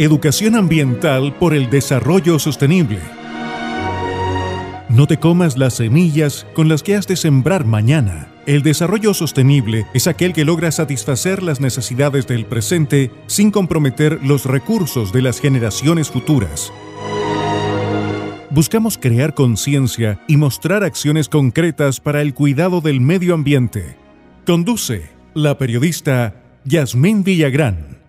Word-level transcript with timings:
Educación 0.00 0.56
ambiental 0.56 1.34
por 1.34 1.52
el 1.52 1.68
desarrollo 1.68 2.38
sostenible. 2.38 3.00
No 4.88 5.06
te 5.06 5.18
comas 5.18 5.58
las 5.58 5.74
semillas 5.74 6.46
con 6.54 6.70
las 6.70 6.82
que 6.82 6.96
has 6.96 7.06
de 7.06 7.16
sembrar 7.16 7.66
mañana. 7.66 8.28
El 8.46 8.62
desarrollo 8.62 9.12
sostenible 9.12 9.84
es 9.92 10.06
aquel 10.06 10.32
que 10.32 10.46
logra 10.46 10.72
satisfacer 10.72 11.42
las 11.42 11.60
necesidades 11.60 12.26
del 12.26 12.46
presente 12.46 13.10
sin 13.26 13.50
comprometer 13.50 14.20
los 14.22 14.46
recursos 14.46 15.12
de 15.12 15.20
las 15.20 15.38
generaciones 15.38 16.08
futuras. 16.08 16.72
Buscamos 18.48 18.96
crear 18.96 19.34
conciencia 19.34 20.18
y 20.26 20.38
mostrar 20.38 20.82
acciones 20.82 21.28
concretas 21.28 22.00
para 22.00 22.22
el 22.22 22.32
cuidado 22.32 22.80
del 22.80 23.02
medio 23.02 23.34
ambiente. 23.34 23.98
Conduce 24.46 25.10
la 25.34 25.58
periodista 25.58 26.36
Yasmín 26.64 27.22
Villagrán. 27.22 27.99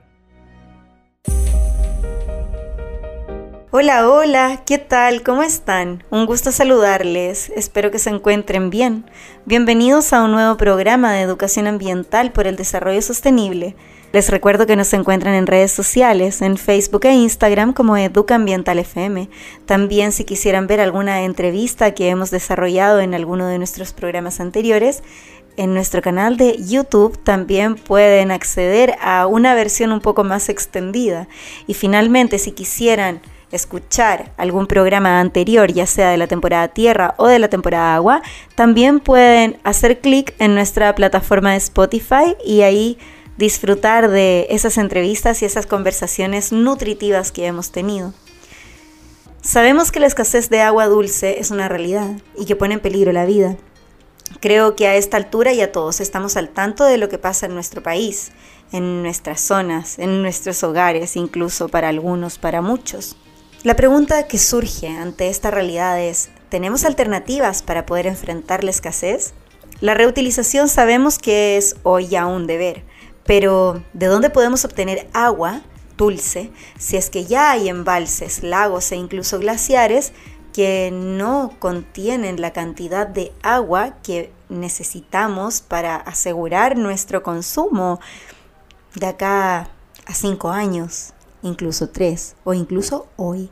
Hola, 3.74 4.10
hola, 4.10 4.64
¿qué 4.66 4.80
tal? 4.80 5.24
¿Cómo 5.24 5.44
están? 5.44 6.04
Un 6.10 6.26
gusto 6.26 6.52
saludarles, 6.52 7.54
espero 7.56 7.90
que 7.90 8.00
se 8.00 8.10
encuentren 8.10 8.70
bien. 8.70 9.06
Bienvenidos 9.46 10.12
a 10.12 10.26
un 10.26 10.32
nuevo 10.32 10.58
programa 10.58 11.14
de 11.14 11.22
educación 11.22 11.68
ambiental 11.68 12.34
por 12.34 12.48
el 12.48 12.58
desarrollo 12.58 13.02
sostenible. 13.02 13.78
Les 14.12 14.30
recuerdo 14.30 14.66
que 14.68 14.76
nos 14.76 14.92
encuentran 14.92 15.36
en 15.36 15.48
redes 15.48 15.72
sociales, 15.72 16.42
en 16.42 16.58
Facebook 16.58 17.06
e 17.06 17.14
Instagram 17.14 17.72
como 17.72 17.96
Educa 17.96 18.36
Ambiental 18.36 18.78
FM. 18.78 19.30
También 19.66 20.12
si 20.12 20.26
quisieran 20.26 20.68
ver 20.68 20.82
alguna 20.82 21.22
entrevista 21.22 21.94
que 21.94 22.10
hemos 22.10 22.30
desarrollado 22.30 23.00
en 23.00 23.14
alguno 23.14 23.48
de 23.48 23.58
nuestros 23.58 23.94
programas 23.94 24.42
anteriores, 24.42 25.02
en 25.56 25.74
nuestro 25.74 26.02
canal 26.02 26.36
de 26.36 26.58
YouTube 26.62 27.18
también 27.24 27.76
pueden 27.76 28.32
acceder 28.32 28.96
a 29.00 29.28
una 29.28 29.56
versión 29.56 29.94
un 29.94 30.02
poco 30.02 30.26
más 30.26 30.50
extendida. 30.50 31.30
Y 31.68 31.74
finalmente, 31.74 32.38
si 32.38 32.52
quisieran 32.52 33.22
escuchar 33.52 34.32
algún 34.38 34.68
programa 34.68 35.20
anterior, 35.20 35.72
ya 35.72 35.86
sea 35.86 36.10
de 36.10 36.18
la 36.18 36.28
temporada 36.28 36.70
Tierra 36.70 37.16
o 37.18 37.28
de 37.28 37.40
la 37.40 37.50
temporada 37.50 37.96
Agua, 37.96 38.22
también 38.56 39.00
pueden 39.00 39.60
hacer 39.64 40.00
clic 40.00 40.34
en 40.40 40.56
nuestra 40.56 40.94
plataforma 40.96 41.52
de 41.52 41.58
Spotify 41.58 42.36
y 42.46 42.62
ahí 42.62 42.98
disfrutar 43.38 44.10
de 44.10 44.48
esas 44.50 44.78
entrevistas 44.78 45.42
y 45.42 45.46
esas 45.46 45.66
conversaciones 45.66 46.52
nutritivas 46.52 47.32
que 47.32 47.46
hemos 47.48 47.72
tenido. 47.72 48.14
Sabemos 49.42 49.92
que 49.92 50.00
la 50.00 50.06
escasez 50.06 50.50
de 50.50 50.62
agua 50.62 50.86
dulce 50.86 51.40
es 51.40 51.50
una 51.50 51.68
realidad 51.68 52.12
y 52.38 52.46
que 52.46 52.56
pone 52.56 52.76
en 52.76 52.80
peligro 52.80 53.12
la 53.12 53.26
vida. 53.26 53.58
Creo 54.40 54.76
que 54.76 54.88
a 54.88 54.96
esta 54.96 55.18
altura 55.18 55.54
ya 55.54 55.72
todos 55.72 56.00
estamos 56.00 56.38
al 56.38 56.50
tanto 56.50 56.86
de 56.86 56.98
lo 56.98 57.10
que 57.10 57.18
pasa 57.18 57.48
en 57.48 57.56
nuestro 57.56 57.82
país, 57.82 58.32
en 58.72 59.02
nuestras 59.02 59.42
zonas, 59.42 59.98
en 59.98 60.22
nuestros 60.22 60.64
hogares, 60.64 61.16
incluso 61.16 61.68
para 61.68 61.90
algunos, 61.90 62.38
para 62.38 62.62
muchos. 62.62 63.18
La 63.64 63.76
pregunta 63.76 64.24
que 64.24 64.40
surge 64.40 64.88
ante 64.88 65.30
esta 65.30 65.52
realidad 65.52 66.02
es, 66.02 66.32
¿tenemos 66.50 66.84
alternativas 66.84 67.62
para 67.62 67.86
poder 67.86 68.08
enfrentar 68.08 68.64
la 68.64 68.72
escasez? 68.72 69.36
La 69.82 69.94
reutilización 69.94 70.68
sabemos 70.68 71.20
que 71.20 71.58
es 71.58 71.76
hoy 71.84 72.08
ya 72.08 72.26
un 72.26 72.48
deber, 72.48 72.84
pero 73.24 73.84
¿de 73.94 74.08
dónde 74.08 74.32
podemos 74.32 74.66
obtener 74.66 75.08
agua 75.14 75.62
dulce 75.96 76.50
si 76.80 76.98
es 76.98 77.12
que 77.12 77.26
ya 77.26 77.52
hay 77.52 77.70
embalses, 77.70 78.42
lagos 78.42 78.92
e 78.92 78.96
incluso 78.96 79.38
glaciares 79.38 80.12
que 80.54 80.90
no 80.92 81.54
contienen 81.60 82.42
la 82.42 82.54
cantidad 82.54 83.06
de 83.06 83.32
agua 83.44 84.02
que 84.02 84.32
necesitamos 84.50 85.62
para 85.62 85.98
asegurar 85.98 86.78
nuestro 86.78 87.22
consumo 87.22 88.00
de 88.96 89.06
acá 89.06 89.70
a 90.08 90.14
cinco 90.16 90.50
años? 90.50 91.14
Incluso 91.42 91.90
tres 91.90 92.36
o 92.44 92.54
incluso 92.54 93.08
hoy. 93.16 93.50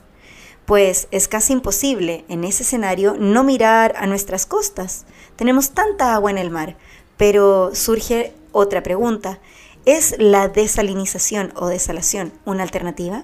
Pues 0.66 1.08
es 1.12 1.28
casi 1.28 1.54
imposible 1.54 2.26
en 2.30 2.44
ese 2.44 2.64
escenario 2.64 3.16
no 3.18 3.44
mirar 3.44 3.96
a 3.98 4.06
nuestras 4.06 4.46
costas. 4.46 5.06
Tenemos 5.36 5.72
tanta 5.72 6.14
agua 6.14 6.30
en 6.32 6.38
el 6.38 6.52
mar, 6.52 6.78
pero 7.18 7.72
surge 7.74 8.34
otra 8.52 8.84
pregunta. 8.84 9.40
¿Es 9.86 10.16
la 10.20 10.48
desalinización 10.48 11.54
o 11.56 11.68
desalación 11.68 12.32
una 12.46 12.64
alternativa? 12.64 13.24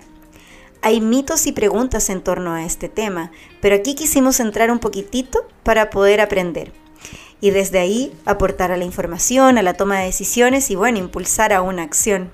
Hay 0.82 1.02
mitos 1.02 1.48
y 1.48 1.52
preguntas 1.52 2.10
en 2.10 2.22
torno 2.22 2.54
a 2.54 2.66
este 2.66 2.90
tema, 2.90 3.32
pero 3.62 3.76
aquí 3.76 3.96
quisimos 3.96 4.40
entrar 4.40 4.72
un 4.72 4.80
poquitito 4.80 5.46
para 5.64 5.90
poder 5.90 6.22
aprender 6.22 6.72
y 7.42 7.52
desde 7.52 7.80
ahí 7.80 8.14
aportar 8.26 8.72
a 8.72 8.78
la 8.78 8.86
información, 8.86 9.58
a 9.58 9.64
la 9.64 9.74
toma 9.74 10.00
de 10.00 10.06
decisiones 10.06 10.72
y 10.72 10.76
bueno, 10.76 10.98
impulsar 10.98 11.54
a 11.54 11.62
una 11.62 11.84
acción. 11.84 12.32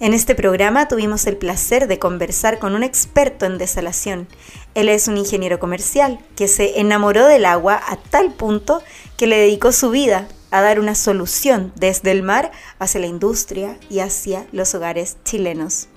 En 0.00 0.14
este 0.14 0.34
programa 0.34 0.88
tuvimos 0.88 1.26
el 1.26 1.36
placer 1.36 1.86
de 1.86 1.98
conversar 1.98 2.58
con 2.58 2.74
un 2.74 2.82
experto 2.82 3.44
en 3.44 3.58
desalación. 3.58 4.28
Él 4.74 4.88
es 4.88 5.08
un 5.08 5.18
ingeniero 5.18 5.58
comercial 5.58 6.18
que 6.36 6.48
se 6.48 6.80
enamoró 6.80 7.26
del 7.26 7.44
agua 7.44 7.78
a 7.86 7.96
tal 7.96 8.32
punto 8.32 8.82
que 9.18 9.26
le 9.26 9.36
dedicó 9.36 9.72
su 9.72 9.90
vida 9.90 10.26
a 10.50 10.62
dar 10.62 10.80
una 10.80 10.94
solución 10.94 11.70
desde 11.76 12.12
el 12.12 12.22
mar 12.22 12.50
hacia 12.78 13.02
la 13.02 13.08
industria 13.08 13.76
y 13.90 13.98
hacia 13.98 14.46
los 14.52 14.74
hogares 14.74 15.18
chilenos. 15.22 15.88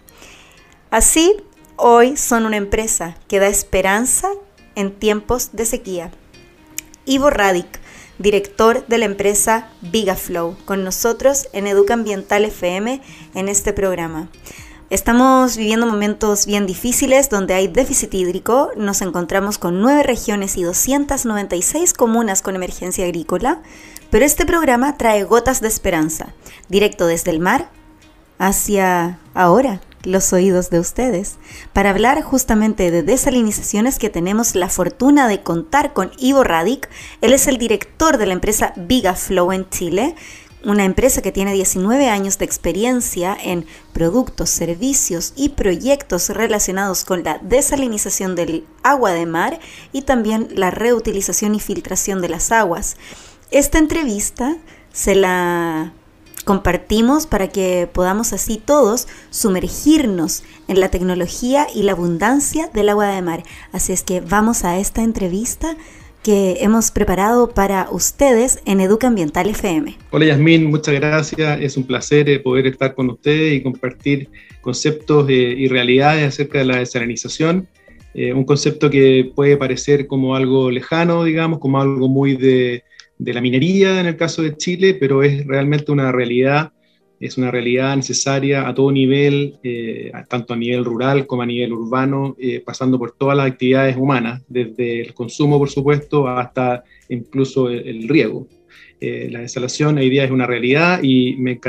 Así, 0.92 1.38
hoy 1.78 2.18
son 2.18 2.46
una 2.46 2.58
empresa 2.58 3.16
que 3.30 3.40
da 3.40 3.48
esperanza 3.48 4.28
en 4.76 4.92
tiempos 4.92 5.52
de 5.54 5.64
sequía. 5.64 6.12
Ivo 7.06 7.30
Radic 7.30 7.80
director 8.20 8.86
de 8.88 8.98
la 8.98 9.06
empresa 9.06 9.70
Vigaflow, 9.82 10.56
con 10.66 10.84
nosotros 10.84 11.48
en 11.54 11.68
Educa 11.68 11.94
Ambiental 11.94 12.46
FM 12.46 13.02
en 13.36 13.50
este 13.50 13.74
programa. 13.74 14.30
Estamos 14.90 15.58
viviendo 15.58 15.88
momentos 15.88 16.46
bien 16.46 16.68
difíciles 16.68 17.30
donde 17.30 17.56
hay 17.56 17.68
déficit 17.68 18.14
hídrico. 18.14 18.70
Nos 18.78 19.02
encontramos 19.02 19.58
con 19.58 19.82
nueve 19.82 20.04
regiones 20.04 20.56
y 20.56 20.64
296 20.64 21.94
comunas 21.94 22.44
con 22.44 22.56
emergencia 22.56 23.06
agrícola. 23.06 23.64
Pero 24.12 24.26
este 24.26 24.46
programa 24.46 24.96
trae 24.96 25.24
gotas 25.24 25.62
de 25.62 25.68
esperanza, 25.68 26.36
directo 26.70 27.08
desde 27.08 27.32
el 27.32 27.40
mar 27.40 27.72
hacia 28.38 29.18
ahora, 29.34 29.82
los 30.04 30.34
oídos 30.34 30.70
de 30.70 30.80
ustedes 30.80 31.38
para 31.72 31.90
hablar 31.90 32.22
justamente 32.22 32.92
de 32.92 33.04
desalinizaciones 33.04 34.00
que 34.00 34.10
tenemos 34.10 34.56
la 34.56 34.70
fortuna 34.70 35.28
de 35.28 35.42
contar 35.42 35.94
con 35.94 36.12
Ivo 36.18 36.44
Radic. 36.44 36.90
Él 37.22 37.34
es 37.34 37.48
el 37.48 37.58
director 37.58 38.18
de 38.18 38.26
la 38.26 38.34
empresa 38.34 38.74
Vigaflow 38.76 39.52
en 39.52 39.70
Chile, 39.70 40.16
una 40.66 40.86
empresa 40.86 41.22
que 41.22 41.32
tiene 41.32 41.54
19 41.54 42.10
años 42.10 42.38
de 42.38 42.46
experiencia 42.46 43.38
en 43.42 43.66
productos, 43.92 44.50
servicios 44.50 45.34
y 45.36 45.50
proyectos 45.50 46.30
relacionados 46.30 47.04
con 47.04 47.24
la 47.24 47.40
desalinización 47.40 48.36
del 48.36 48.66
agua 48.82 49.12
de 49.12 49.26
mar 49.26 49.60
y 49.92 50.04
también 50.04 50.48
la 50.56 50.72
reutilización 50.72 51.56
y 51.56 51.60
filtración 51.60 52.22
de 52.22 52.30
las 52.30 52.52
aguas. 52.52 52.96
Esta 53.52 53.78
entrevista 53.78 54.58
se 54.94 55.16
la 55.16 55.94
compartimos 56.44 57.28
para 57.28 57.50
que 57.50 57.88
podamos 57.92 58.34
así 58.34 58.62
todos 58.64 59.08
sumergirnos 59.30 60.44
en 60.68 60.80
la 60.80 60.90
tecnología 60.90 61.68
y 61.74 61.84
la 61.84 61.94
abundancia 61.94 62.70
del 62.74 62.90
agua 62.90 63.08
de 63.08 63.22
mar. 63.22 63.44
Así 63.72 63.94
es 63.94 64.04
que 64.04 64.22
vamos 64.22 64.64
a 64.64 64.80
esta 64.80 65.04
entrevista 65.04 65.78
que 66.24 66.60
hemos 66.62 66.90
preparado 66.92 67.50
para 67.50 67.90
ustedes 67.92 68.62
en 68.66 68.80
Educa 68.80 69.08
Ambiental 69.08 69.50
FM. 69.50 69.98
Hola 70.12 70.26
Yasmín, 70.28 70.66
muchas 70.66 70.96
gracias. 70.96 71.60
Es 71.62 71.76
un 71.76 71.84
placer 71.84 72.30
eh, 72.30 72.40
poder 72.40 72.66
estar 72.68 72.96
con 72.96 73.10
ustedes 73.10 73.54
y 73.56 73.62
compartir 73.62 74.30
conceptos 74.62 75.30
eh, 75.30 75.34
y 75.34 75.68
realidades 75.68 76.26
acerca 76.26 76.60
de 76.60 76.66
la 76.66 76.78
desalinización. 76.78 77.68
Eh, 78.14 78.32
un 78.32 78.46
concepto 78.46 78.90
que 78.90 79.32
puede 79.36 79.58
parecer 79.58 80.08
como 80.08 80.36
algo 80.36 80.72
lejano, 80.72 81.26
digamos, 81.26 81.60
como 81.60 81.82
algo 81.82 82.08
muy 82.08 82.38
de, 82.38 82.84
de 83.18 83.34
la 83.34 83.42
minería 83.42 84.00
en 84.00 84.08
el 84.08 84.18
caso 84.18 84.42
de 84.42 84.56
Chile, 84.58 84.96
pero 85.00 85.24
es 85.24 85.46
realmente 85.46 85.92
una 85.92 86.12
realidad, 86.12 86.72
es 87.20 87.38
una 87.38 87.52
realidad 87.52 87.96
necesaria 87.96 88.68
a 88.68 88.74
todo 88.74 88.92
nivel, 88.92 89.56
eh, 89.64 90.12
tanto 90.28 90.54
a 90.54 90.58
nivel 90.58 90.84
rural 90.84 91.26
como 91.26 91.42
a 91.42 91.46
nivel 91.46 91.74
urbano, 91.74 92.36
eh, 92.40 92.62
pasando 92.66 93.00
por 93.00 93.12
todas 93.12 93.38
las 93.38 93.48
actividades 93.48 93.96
humanas, 93.96 94.44
desde 94.48 95.02
el 95.02 95.14
consumo, 95.14 95.58
por 95.58 95.70
supuesto, 95.70 96.28
hasta 96.28 96.84
incluso 97.10 97.70
el, 97.70 98.08
riego. 98.10 98.48
Eh, 99.00 99.30
la 99.32 99.40
desalación 99.40 99.98
hoy 99.98 100.10
día 100.10 100.24
es 100.24 100.32
una 100.32 100.48
realidad 100.48 101.02
y 101.04 101.36
me, 101.36 101.60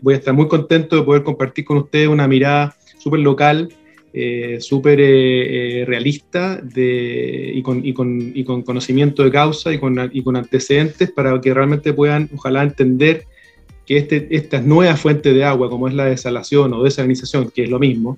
voy 0.00 0.14
a 0.14 0.16
estar 0.16 0.34
muy 0.34 0.48
contento 0.48 0.96
de 0.96 1.02
poder 1.02 1.22
compartir 1.22 1.64
con 1.64 1.78
ustedes 1.78 2.08
una 2.08 2.26
mirada 2.26 2.74
súper 2.98 3.20
local 3.20 3.68
eh, 4.12 4.58
súper 4.60 5.00
eh, 5.00 5.80
eh, 5.80 5.84
realista 5.84 6.56
de, 6.56 7.52
y, 7.54 7.62
con, 7.62 7.84
y, 7.84 7.92
con, 7.92 8.32
y, 8.34 8.44
con, 8.44 8.62
conocimiento 8.62 9.24
de 9.24 9.30
causa 9.30 9.72
y 9.72 9.78
con, 9.78 10.10
y 10.12 10.22
con, 10.22 10.36
antecedentes 10.36 11.10
para 11.10 11.40
que 11.40 11.54
realmente 11.54 11.92
puedan, 11.92 12.28
ojalá, 12.34 12.62
entender 12.62 13.24
que 13.86 13.96
este, 13.96 14.28
estas 14.30 14.64
nuevas 14.64 15.00
fuentes 15.00 15.34
de 15.34 15.44
agua, 15.44 15.68
como 15.68 15.88
es 15.88 15.94
la 15.94 16.04
desalación 16.04 16.72
o 16.72 16.82
desalinización, 16.82 17.50
que 17.50 17.64
es 17.64 17.70
lo 17.70 17.78
mismo, 17.78 18.16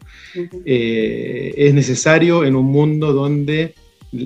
es 0.65 1.73
necesario 1.73 2.45
en 2.45 2.55
un 2.55 2.67
mundo 2.67 3.13
donde 3.13 3.75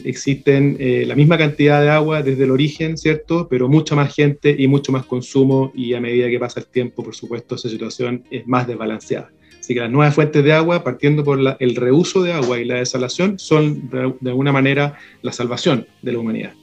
existen 0.05 0.77
eh, 0.79 1.05
la 1.07 1.15
misma 1.15 1.39
cantidad 1.39 1.83
de 1.83 1.89
agua 1.89 2.23
desde 2.23 2.45
el 2.45 2.51
origen, 2.51 2.97
¿cierto? 2.97 3.49
Pero 3.49 3.69
mucha 3.69 3.95
más 3.95 4.15
gente 4.15 4.55
y 4.59 4.67
mucho 4.69 4.93
más 4.93 5.05
consumo 5.05 5.73
y 5.75 5.95
a 5.95 6.01
medida 6.01 6.29
que 6.29 6.39
pasa 6.39 6.61
el 6.61 6.67
tiempo, 6.67 7.03
por 7.03 7.15
supuesto, 7.15 7.55
esa 7.55 7.69
situación 7.69 8.25
es 8.31 8.47
más 8.47 8.67
desbalanceada. 8.67 9.31
Así 9.69 9.75
que 9.75 9.81
las 9.81 9.91
nuevas 9.91 10.15
fuentes 10.15 10.43
de 10.43 10.55
agua, 10.55 10.83
partiendo 10.83 11.23
por 11.23 11.39
el 11.61 11.77
reuso 11.77 12.23
de 12.23 12.33
agua 12.33 12.59
y 12.59 12.65
la 12.65 12.77
desalación, 12.77 13.39
son 13.39 13.91
de 13.91 14.31
alguna 14.31 14.51
manera 14.51 14.99
la 15.21 15.31
salvación 15.31 15.87
de 16.01 16.13
la 16.13 16.19
humanidad. 16.21 16.55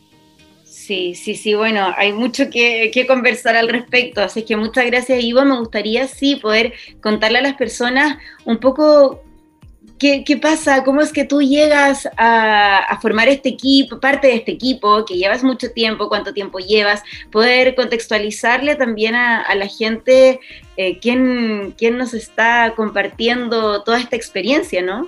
Sí, 0.63 1.13
sí, 1.13 1.35
sí, 1.35 1.53
bueno, 1.53 1.93
hay 1.97 2.13
mucho 2.13 2.49
que, 2.49 2.89
que, 2.91 3.05
conversar 3.05 3.55
al 3.57 3.69
respecto, 3.69 4.21
así 4.21 4.41
que 4.41 4.57
muchas 4.57 4.87
gracias 4.87 5.23
Ivo, 5.23 5.45
me 5.45 5.55
gustaría 5.59 6.07
sí 6.07 6.37
poder 6.37 6.73
contarle 6.99 7.37
a 7.37 7.41
las 7.43 7.53
personas 7.53 8.17
un 8.43 8.57
poco 8.57 9.21
¿Qué, 9.97 10.39
pasa? 10.41 10.83
¿Cómo 10.83 10.99
es 10.99 11.13
que 11.13 11.23
tú 11.23 11.41
llegas 11.41 12.07
a, 12.17 12.99
formar 13.01 13.29
este 13.29 13.49
equipo, 13.49 13.99
parte 13.99 14.27
de 14.27 14.35
este 14.35 14.51
equipo, 14.51 15.05
que 15.05 15.15
llevas 15.15 15.41
mucho 15.41 15.71
tiempo, 15.71 16.09
cuánto 16.09 16.33
tiempo 16.33 16.59
llevas? 16.59 17.01
Poder 17.31 17.75
contextualizarle 17.75 18.75
también 18.75 19.15
a, 19.15 19.55
la 19.55 19.67
gente 19.67 20.41
eh, 20.75 20.99
quién, 20.99 21.73
quién, 21.77 21.97
nos 21.97 22.13
está 22.13 22.73
compartiendo 22.75 23.83
toda 23.83 23.99
esta 23.99 24.17
experiencia, 24.17 24.81
¿no? 24.81 25.07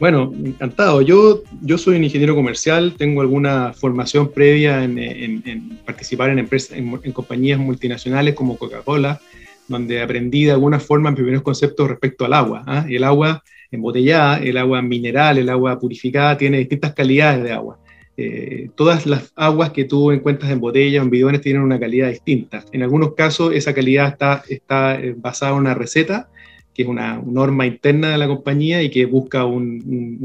Bueno, 0.00 0.32
encantado. 0.44 1.00
Yo, 1.00 1.42
yo 1.62 1.78
soy 1.78 1.96
un 1.96 2.04
ingeniero 2.04 2.34
comercial, 2.34 2.94
tengo 2.96 3.20
alguna 3.20 3.72
formación 3.74 4.32
previa 4.32 4.82
en, 4.82 5.78
participar 5.84 6.30
en, 6.30 6.40
empresas, 6.40 6.76
en, 6.76 7.12
compañías 7.12 7.60
multinacionales 7.60 8.34
como 8.34 8.58
Coca-Cola, 8.58 9.20
donde 9.68 10.02
aprendí 10.02 10.44
de 10.44 10.52
alguna 10.52 10.80
forma 10.80 11.10
en 11.10 11.14
primeros 11.14 11.42
conceptos 11.42 11.88
respecto 11.88 12.24
al 12.24 12.32
agua. 12.32 12.64
¿ah? 12.66 12.84
El 12.88 13.04
agua 13.04 13.44
embotellada, 13.70 14.38
el 14.38 14.56
agua 14.56 14.82
mineral, 14.82 15.38
el 15.38 15.48
agua 15.48 15.78
purificada, 15.78 16.36
tiene 16.36 16.58
distintas 16.58 16.94
calidades 16.94 17.44
de 17.44 17.52
agua. 17.52 17.78
Eh, 18.20 18.70
todas 18.74 19.06
las 19.06 19.32
aguas 19.36 19.70
que 19.70 19.84
tú 19.84 20.10
encuentras 20.10 20.50
en 20.50 20.58
botella 20.58 21.00
o 21.00 21.04
en 21.04 21.10
bidones 21.10 21.40
tienen 21.40 21.62
una 21.62 21.78
calidad 21.78 22.08
distinta. 22.08 22.64
En 22.72 22.82
algunos 22.82 23.14
casos 23.14 23.54
esa 23.54 23.72
calidad 23.72 24.08
está, 24.08 24.42
está 24.48 25.00
eh, 25.00 25.14
basada 25.16 25.52
en 25.52 25.58
una 25.58 25.74
receta, 25.74 26.28
que 26.74 26.82
es 26.82 26.88
una 26.88 27.22
norma 27.24 27.64
interna 27.64 28.10
de 28.10 28.18
la 28.18 28.26
compañía 28.26 28.82
y 28.82 28.90
que 28.90 29.06
busca 29.06 29.44
un, 29.44 30.18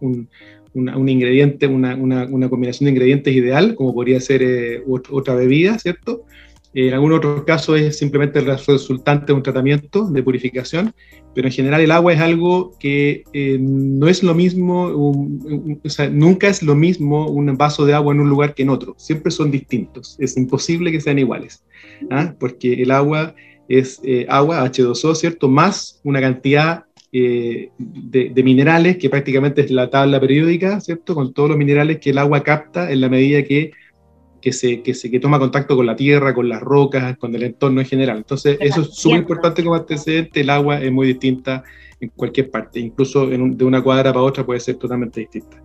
un, 0.00 1.08
ingrediente, 1.08 1.66
una, 1.66 2.48
combinación 2.48 2.86
de 2.86 2.92
ingredientes 2.92 3.34
ideal, 3.34 3.74
como 3.74 3.92
podría 3.92 4.20
ser 4.20 4.42
eh, 4.42 4.82
otra 4.86 5.34
bebida, 5.34 5.78
¿cierto? 5.78 6.24
En 6.74 6.92
algunos 6.92 7.18
otros 7.18 7.44
casos 7.44 7.80
es 7.80 7.96
simplemente 7.96 8.40
el 8.40 8.46
resultante 8.46 9.26
de 9.26 9.32
un 9.32 9.44
tratamiento 9.44 10.10
de 10.10 10.22
purificación, 10.24 10.92
pero 11.32 11.46
en 11.46 11.52
general 11.52 11.80
el 11.80 11.92
agua 11.92 12.12
es 12.12 12.20
algo 12.20 12.72
que 12.80 13.22
eh, 13.32 13.58
no 13.60 14.08
es 14.08 14.24
lo 14.24 14.34
mismo, 14.34 14.86
o 15.84 15.88
sea, 15.88 16.10
nunca 16.10 16.48
es 16.48 16.64
lo 16.64 16.74
mismo 16.74 17.28
un 17.28 17.56
vaso 17.56 17.86
de 17.86 17.94
agua 17.94 18.12
en 18.12 18.20
un 18.20 18.28
lugar 18.28 18.54
que 18.54 18.64
en 18.64 18.70
otro, 18.70 18.94
siempre 18.98 19.30
son 19.30 19.52
distintos, 19.52 20.16
es 20.18 20.36
imposible 20.36 20.90
que 20.90 21.00
sean 21.00 21.20
iguales, 21.20 21.64
¿ah? 22.10 22.34
porque 22.40 22.82
el 22.82 22.90
agua 22.90 23.36
es 23.68 24.00
eh, 24.02 24.26
agua, 24.28 24.64
H2O, 24.64 25.14
¿cierto? 25.14 25.48
Más 25.48 26.00
una 26.02 26.20
cantidad 26.20 26.84
eh, 27.12 27.70
de, 27.78 28.30
de, 28.34 28.42
minerales, 28.42 28.96
que 28.96 29.08
prácticamente 29.08 29.60
es 29.60 29.70
la 29.70 29.88
tabla 29.88 30.20
periódica, 30.20 30.80
¿cierto? 30.80 31.14
Con 31.14 31.32
todos 31.32 31.50
los 31.50 31.58
minerales 31.58 32.00
que 32.00 32.10
el 32.10 32.18
agua 32.18 32.42
capta 32.42 32.90
en 32.90 33.00
la 33.00 33.08
medida 33.08 33.44
que 33.44 33.70
que, 34.44 34.52
se, 34.52 34.82
que, 34.82 34.92
se, 34.92 35.10
que 35.10 35.18
toma 35.18 35.38
contacto 35.38 35.74
con 35.74 35.86
la 35.86 35.96
tierra, 35.96 36.34
con 36.34 36.50
las 36.50 36.60
rocas, 36.60 37.16
con 37.16 37.34
el 37.34 37.44
entorno 37.44 37.80
en 37.80 37.86
general. 37.86 38.18
Entonces, 38.18 38.58
eso 38.60 38.82
es 38.82 38.94
súper 38.94 39.20
importante 39.20 39.64
como 39.64 39.74
antecedente. 39.74 40.42
El 40.42 40.50
agua 40.50 40.82
es 40.82 40.92
muy 40.92 41.06
distinta 41.06 41.64
en 41.98 42.10
cualquier 42.10 42.50
parte, 42.50 42.78
incluso 42.78 43.26
de 43.26 43.64
una 43.64 43.82
cuadra 43.82 44.12
para 44.12 44.22
otra 44.22 44.44
puede 44.44 44.60
ser 44.60 44.74
totalmente 44.74 45.20
distinta. 45.20 45.62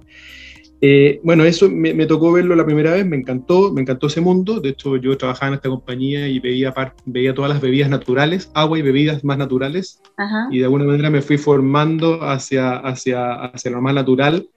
Eh, 0.80 1.20
bueno, 1.26 1.44
eso 1.44 1.70
me, 1.70 2.06
tocó 2.06 2.32
verlo 2.32 2.56
la 2.56 2.66
primera 2.66 2.92
vez, 2.92 3.06
me 3.06 3.18
encantó, 3.18 3.74
me 3.74 3.82
encantó 3.82 4.08
ese 4.08 4.22
mundo. 4.22 4.62
De 4.62 4.70
hecho, 4.70 4.96
yo 4.96 5.18
trabajaba 5.18 5.50
en 5.50 5.56
esta 5.56 5.68
compañía 5.68 6.30
y 6.30 6.40
veía, 6.40 6.74
veía 7.04 7.34
todas 7.34 7.52
las 7.52 7.60
bebidas 7.60 7.90
naturales, 7.90 8.50
agua 8.54 8.80
y 8.80 8.82
bebidas 8.82 9.26
más 9.26 9.38
naturales. 9.38 10.02
Y 10.52 10.60
de 10.60 10.64
alguna 10.64 10.86
manera 10.86 11.10
me 11.10 11.22
fui 11.22 11.38
formando 11.38 12.24
hacia, 12.24 12.78
hacia, 12.78 13.44
hacia 13.44 13.72
lo 13.72 13.82
más 13.82 13.94
natural 13.94 14.48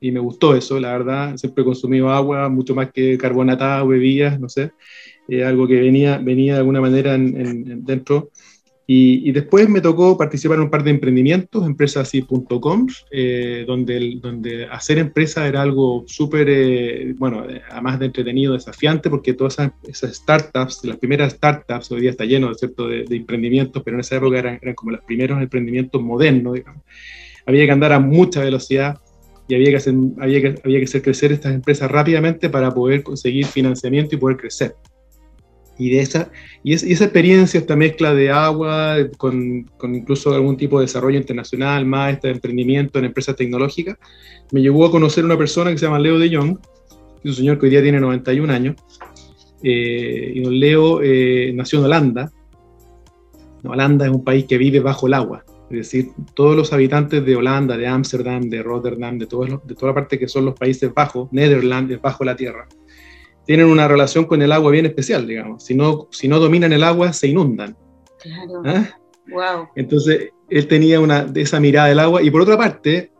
y 0.00 0.10
me 0.10 0.20
gustó 0.20 0.56
eso, 0.56 0.80
la 0.80 0.92
verdad. 0.92 1.36
Siempre 1.36 1.62
he 1.62 1.64
consumido 1.64 2.10
agua, 2.10 2.48
mucho 2.48 2.74
más 2.74 2.90
que 2.90 3.18
carbonatada 3.18 3.84
bebidas, 3.84 4.40
no 4.40 4.48
sé. 4.48 4.72
algo 5.44 5.68
que 5.68 5.80
venía, 5.80 6.18
venía 6.18 6.54
de 6.54 6.58
alguna 6.60 6.80
manera 6.80 7.14
en, 7.14 7.84
dentro. 7.84 8.30
Y, 8.92 9.30
después 9.30 9.68
me 9.68 9.80
tocó 9.80 10.18
participar 10.18 10.56
en 10.56 10.64
un 10.64 10.70
par 10.70 10.82
de 10.82 10.90
emprendimientos, 10.90 11.64
empresasy.com, 11.64 12.88
eh, 13.12 13.62
donde, 13.64 14.18
donde 14.20 14.64
hacer 14.64 14.98
empresa 14.98 15.46
era 15.46 15.62
algo 15.62 16.02
súper, 16.08 16.48
eh, 16.50 17.14
bueno, 17.16 17.44
además 17.70 18.00
de 18.00 18.06
entretenido, 18.06 18.54
desafiante, 18.54 19.08
porque 19.08 19.34
todas 19.34 19.58
esas, 19.84 20.16
startups, 20.16 20.84
las 20.84 20.96
primeras 20.96 21.34
startups, 21.34 21.92
hoy 21.92 22.00
día 22.00 22.10
está 22.10 22.24
lleno 22.24 22.52
¿cierto? 22.54 22.88
De, 22.88 23.04
de 23.04 23.14
emprendimientos, 23.14 23.80
pero 23.84 23.96
en 23.96 24.00
esa 24.00 24.16
época 24.16 24.40
eran, 24.40 24.58
eran 24.60 24.74
como 24.74 24.90
los 24.90 25.04
primeros 25.04 25.40
emprendimientos 25.40 26.02
modernos, 26.02 26.54
digamos. 26.54 26.82
Había 27.46 27.66
que 27.66 27.72
andar 27.72 27.92
a 27.92 28.00
mucha 28.00 28.42
velocidad 28.42 28.98
y 29.50 29.54
había 29.56 29.70
que, 29.70 29.76
hacer, 29.76 29.94
había, 30.20 30.40
que, 30.40 30.54
había 30.64 30.78
que 30.78 30.84
hacer 30.84 31.02
crecer 31.02 31.32
estas 31.32 31.52
empresas 31.52 31.90
rápidamente 31.90 32.48
para 32.48 32.70
poder 32.70 33.02
conseguir 33.02 33.46
financiamiento 33.46 34.14
y 34.14 34.18
poder 34.18 34.36
crecer. 34.36 34.76
Y, 35.76 35.90
de 35.90 36.00
esa, 36.00 36.30
y, 36.62 36.72
esa 36.74 37.04
experiencia, 37.04 37.58
esta 37.58 37.74
mezcla 37.74 38.14
de 38.14 38.30
agua, 38.30 38.96
con, 39.16 39.64
con, 39.76 39.96
incluso 39.96 40.32
algún 40.32 40.56
tipo 40.56 40.78
de 40.78 40.84
desarrollo 40.84 41.18
internacional, 41.18 41.84
más 41.84 42.14
este 42.14 42.30
emprendimiento 42.30 43.00
en 43.00 43.06
empresas 43.06 43.34
tecnológicas, 43.34 43.96
me 44.52 44.62
llevó 44.62 44.86
a 44.86 44.90
conocer 44.92 45.24
una 45.24 45.36
persona 45.36 45.72
que 45.72 45.78
se 45.78 45.86
llama 45.86 45.98
Leo 45.98 46.18
de 46.18 46.36
Jong, 46.36 46.58
un 47.24 47.32
señor 47.34 47.58
que 47.58 47.66
hoy 47.66 47.70
día 47.70 47.82
tiene 47.82 47.98
91 47.98 48.52
años. 48.52 48.76
Eh, 49.64 50.32
y 50.36 50.40
don 50.42 50.60
Leo 50.60 51.02
eh, 51.02 51.52
nació 51.56 51.80
en 51.80 51.86
Holanda. 51.86 52.30
Holanda 53.64 54.06
es 54.06 54.12
un 54.12 54.22
país 54.22 54.44
que 54.44 54.58
vive 54.58 54.78
bajo 54.78 55.08
el 55.08 55.14
agua. 55.14 55.44
Es 55.70 55.76
decir, 55.76 56.10
todos 56.34 56.56
los 56.56 56.72
habitantes 56.72 57.24
de 57.24 57.36
Holanda, 57.36 57.76
de 57.76 57.86
Ámsterdam, 57.86 58.48
de 58.50 58.60
Rotterdam, 58.62 59.18
de, 59.18 59.26
de 59.26 59.74
toda 59.74 59.86
la 59.86 59.94
parte 59.94 60.18
que 60.18 60.26
son 60.26 60.44
los 60.44 60.54
Países 60.54 60.92
Bajos, 60.92 61.28
Netherlands, 61.32 62.00
bajo 62.02 62.24
la 62.24 62.34
tierra, 62.34 62.66
tienen 63.46 63.66
una 63.66 63.86
relación 63.86 64.24
con 64.24 64.42
el 64.42 64.50
agua 64.50 64.72
bien 64.72 64.86
especial, 64.86 65.26
digamos. 65.26 65.64
Si 65.64 65.74
no, 65.74 66.08
si 66.10 66.26
no 66.26 66.40
dominan 66.40 66.72
el 66.72 66.82
agua, 66.82 67.12
se 67.12 67.28
inundan. 67.28 67.76
Claro. 68.20 68.62
Wow. 69.28 69.40
¿Ah? 69.40 69.70
Entonces, 69.76 70.30
él 70.48 70.66
tenía 70.66 70.98
una, 70.98 71.26
esa 71.36 71.60
mirada 71.60 71.88
del 71.88 72.00
agua. 72.00 72.22
Y 72.22 72.30
por 72.30 72.42
otra 72.42 72.58
parte, 72.58 73.12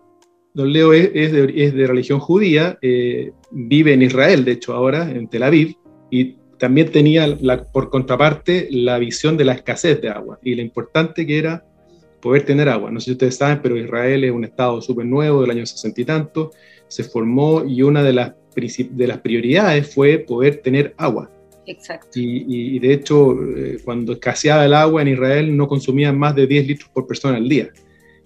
don 0.52 0.72
Leo 0.72 0.92
es, 0.92 1.10
es, 1.14 1.32
de, 1.32 1.86
religión 1.86 2.18
judía, 2.18 2.78
eh, 2.82 3.32
vive 3.52 3.92
en 3.92 4.02
Israel, 4.02 4.44
de 4.44 4.52
hecho, 4.52 4.74
ahora, 4.74 5.08
en 5.10 5.28
Tel 5.28 5.44
Aviv, 5.44 5.76
y 6.10 6.36
también 6.58 6.90
tenía, 6.90 7.26
la, 7.26 7.64
por 7.64 7.90
contraparte, 7.90 8.68
la 8.70 8.98
visión 8.98 9.36
de 9.36 9.44
la 9.44 9.52
escasez 9.52 10.00
de 10.02 10.10
agua 10.10 10.38
y 10.42 10.54
lo 10.54 10.62
importante 10.62 11.26
que 11.26 11.38
era 11.38 11.64
poder 12.20 12.44
tener 12.44 12.68
agua. 12.68 12.90
No 12.90 13.00
sé 13.00 13.06
si 13.06 13.12
ustedes 13.12 13.36
saben, 13.36 13.60
pero 13.62 13.76
Israel 13.76 14.24
es 14.24 14.30
un 14.30 14.44
estado 14.44 14.80
súper 14.80 15.06
nuevo 15.06 15.42
del 15.42 15.50
año 15.50 15.66
sesenta 15.66 16.00
y 16.00 16.04
tanto, 16.04 16.52
se 16.88 17.04
formó 17.04 17.64
y 17.64 17.82
una 17.82 18.02
de 18.02 18.12
las, 18.12 18.32
de 18.54 19.06
las 19.06 19.18
prioridades 19.18 19.94
fue 19.94 20.18
poder 20.18 20.56
tener 20.58 20.94
agua. 20.96 21.30
Exacto. 21.66 22.08
Y, 22.14 22.78
de 22.80 22.92
hecho, 22.92 23.36
eh, 23.56 23.78
cuando 23.84 24.14
escaseaba 24.14 24.64
el 24.64 24.74
agua 24.74 25.02
en 25.02 25.08
Israel 25.08 25.56
no 25.56 25.68
consumían 25.68 26.18
más 26.18 26.34
de 26.34 26.46
10 26.46 26.66
litros 26.66 26.90
por 26.90 27.06
persona 27.06 27.36
al 27.36 27.48
día. 27.48 27.70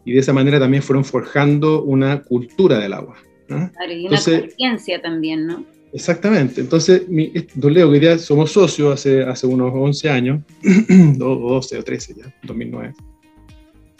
Y 0.04 0.12
de 0.12 0.20
esa 0.20 0.32
manera 0.32 0.58
también 0.58 0.82
fueron 0.82 1.04
forjando 1.04 1.82
una 1.82 2.22
cultura 2.22 2.78
del 2.78 2.92
agua. 2.92 3.16
Claro, 3.46 3.92
y 3.92 4.06
una 4.06 4.16
conciencia 4.16 5.00
también, 5.02 5.46
¿no? 5.46 5.64
Exactamente. 5.92 6.60
Entonces, 6.60 7.08
mi, 7.08 7.32
don 7.54 7.72
Leo, 7.72 7.90
que 7.92 8.00
ya 8.00 8.18
somos 8.18 8.50
socios 8.50 8.94
hace, 8.94 9.22
hace 9.22 9.46
unos 9.46 9.72
11 9.72 10.10
años, 10.10 10.42
12 10.88 11.78
o 11.78 11.84
13 11.84 12.14
ya, 12.16 12.34
2009. 12.42 12.94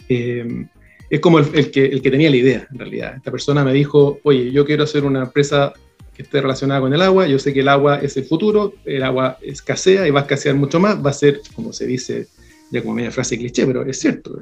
Eh, 0.09 0.65
es 1.09 1.19
como 1.19 1.39
el, 1.39 1.71
que, 1.71 1.85
el 1.85 2.01
que 2.01 2.11
tenía 2.11 2.29
la 2.29 2.35
idea, 2.35 2.67
en 2.71 2.79
realidad. 2.79 3.15
Esta 3.15 3.31
persona 3.31 3.63
me 3.63 3.73
dijo, 3.73 4.19
oye, 4.23 4.51
yo 4.51 4.65
quiero 4.65 4.83
hacer 4.83 5.05
una 5.05 5.23
empresa 5.23 5.73
que 6.15 6.23
esté 6.23 6.41
relacionada 6.41 6.81
con 6.81 6.93
el 6.93 7.01
agua, 7.01 7.27
yo 7.27 7.37
sé 7.37 7.53
que 7.53 7.59
el 7.59 7.67
agua 7.67 7.99
es 7.99 8.15
el 8.17 8.23
futuro, 8.23 8.73
el 8.85 9.03
agua 9.03 9.37
escasea 9.41 10.07
y 10.07 10.11
va 10.11 10.21
a 10.21 10.23
escasear 10.23 10.55
mucho 10.55 10.79
más, 10.79 11.03
va 11.05 11.09
a 11.09 11.13
ser, 11.13 11.41
como 11.53 11.73
se 11.73 11.85
dice, 11.85 12.27
ya 12.71 12.81
como 12.81 12.95
media 12.95 13.11
frase 13.11 13.37
cliché, 13.37 13.67
pero 13.67 13.85
es 13.85 13.99
cierto, 13.99 14.41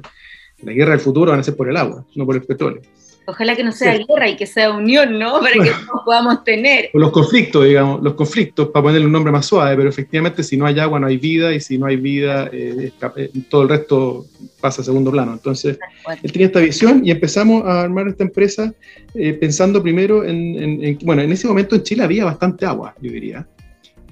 la 0.62 0.72
guerra 0.72 0.92
del 0.92 1.00
futuro 1.00 1.32
van 1.32 1.40
a 1.40 1.42
ser 1.42 1.56
por 1.56 1.68
el 1.68 1.76
agua, 1.76 2.06
no 2.14 2.24
por 2.24 2.36
el 2.36 2.42
petróleo. 2.42 2.80
Ojalá 3.26 3.56
que 3.56 3.64
no 3.64 3.72
sea 3.72 3.96
guerra 3.96 4.28
y 4.28 4.36
que 4.36 4.46
sea 4.46 4.70
unión, 4.70 5.18
¿no? 5.18 5.40
Para 5.40 5.52
que 5.52 5.70
todos 5.70 6.02
podamos 6.04 6.44
tener. 6.44 6.90
Los 6.92 7.10
conflictos, 7.10 7.64
digamos, 7.64 8.02
los 8.02 8.14
conflictos, 8.14 8.68
para 8.68 8.82
ponerle 8.82 9.06
un 9.06 9.12
nombre 9.12 9.32
más 9.32 9.46
suave, 9.46 9.76
pero 9.76 9.88
efectivamente 9.88 10.42
si 10.42 10.56
no 10.56 10.66
hay 10.66 10.78
agua 10.78 11.00
no 11.00 11.06
hay 11.06 11.16
vida 11.16 11.54
y 11.54 11.60
si 11.60 11.78
no 11.78 11.86
hay 11.86 11.96
vida 11.96 12.50
eh, 12.52 12.92
eh, 13.16 13.30
todo 13.48 13.62
el 13.62 13.68
resto 13.68 14.26
pasa 14.60 14.82
a 14.82 14.84
segundo 14.84 15.10
plano. 15.10 15.32
Entonces, 15.32 15.78
él 16.22 16.32
tenía 16.32 16.48
esta 16.48 16.60
visión 16.60 17.02
y 17.04 17.10
empezamos 17.10 17.64
a 17.64 17.82
armar 17.82 18.08
esta 18.08 18.24
empresa 18.24 18.72
eh, 19.14 19.32
pensando 19.32 19.82
primero 19.82 20.24
en, 20.24 20.98
bueno, 21.02 21.22
en 21.22 21.32
ese 21.32 21.46
momento 21.48 21.74
en 21.76 21.82
Chile 21.82 22.02
había 22.02 22.24
bastante 22.24 22.66
agua, 22.66 22.94
yo 23.00 23.10
diría. 23.10 23.46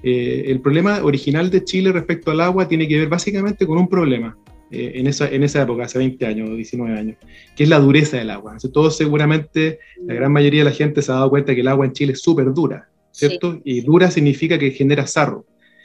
el 0.02 0.60
problema 0.60 1.02
original 1.02 1.50
de 1.50 1.64
Chile 1.64 1.92
respecto 1.92 2.30
al 2.30 2.40
agua 2.40 2.66
tiene 2.66 2.88
que 2.88 2.98
ver 2.98 3.08
básicamente 3.08 3.66
con 3.66 3.78
un 3.78 3.88
problema. 3.88 4.36
Eh, 4.72 4.92
en, 4.94 5.06
esa, 5.06 5.28
en 5.28 5.42
esa 5.42 5.62
época, 5.62 5.84
hace 5.84 5.98
20 5.98 6.24
años 6.24 6.48
o 6.50 6.54
19 6.54 6.98
años, 6.98 7.18
que 7.54 7.64
es 7.64 7.68
la 7.68 7.78
dureza 7.78 8.16
del 8.16 8.30
agua. 8.30 8.52
Entonces, 8.52 8.72
todos 8.72 8.96
seguramente, 8.96 9.80
la 10.06 10.14
gran 10.14 10.32
mayoría 10.32 10.64
de 10.64 10.70
la 10.70 10.74
gente 10.74 11.02
se 11.02 11.12
ha 11.12 11.16
dado 11.16 11.28
cuenta 11.30 11.54
que 11.54 11.60
el 11.60 11.68
agua 11.68 11.84
en 11.84 11.92
Chile 11.92 12.14
es 12.14 12.22
súper 12.22 12.52
dura, 12.54 12.88
¿cierto? 13.10 13.60
Y 13.64 13.82
dura 13.82 14.10
significa 14.10 14.58
que 14.58 14.70
genera 14.70 15.06
sarro. 15.06 15.44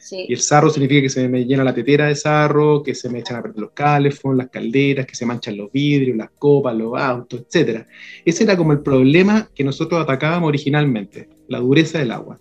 Y 0.09 0.31
el 0.31 0.39
sarro 0.39 0.69
significa 0.69 1.01
que 1.01 1.09
se 1.09 1.27
me 1.27 1.43
llena 1.43 1.65
la 1.65 1.73
tetera 1.73 2.07
de 2.07 2.15
sarro, 2.15 2.81
que 2.81 2.95
se 2.95 3.09
me 3.09 3.19
echan 3.19 3.35
a 3.35 3.41
perder 3.41 3.59
los 3.59 3.71
calefons, 3.71 4.37
las 4.37 4.49
calderas, 4.49 5.05
que 5.05 5.15
se 5.15 5.25
manchan 5.25 5.57
los 5.57 5.69
vidrios, 5.69 6.15
las 6.15 6.29
copas, 6.29 6.73
los 6.75 6.97
autos, 6.97 7.41
etc. 7.41 7.85
Ese 8.23 8.45
era 8.45 8.55
como 8.55 8.71
el 8.71 8.79
problema 8.79 9.49
que 9.53 9.65
nosotros 9.65 10.01
atacábamos 10.01 10.47
originalmente, 10.47 11.27
la 11.49 11.59
dureza 11.59 11.99
del 11.99 12.11
agua. 12.11 12.39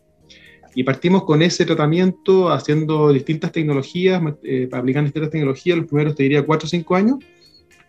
Y 0.76 0.84
partimos 0.84 1.24
con 1.24 1.40
ese 1.40 1.64
tratamiento 1.64 2.50
haciendo 2.50 3.10
distintas 3.10 3.50
tecnologías, 3.50 4.22
eh, 4.42 4.68
aplicando 4.70 5.06
distintas 5.06 5.30
tecnologías, 5.30 5.78
los 5.78 5.86
primeros 5.86 6.14
te 6.14 6.24
diría 6.24 6.44
4 6.44 6.66
o 6.66 6.68
5 6.68 6.94
años, 6.94 7.16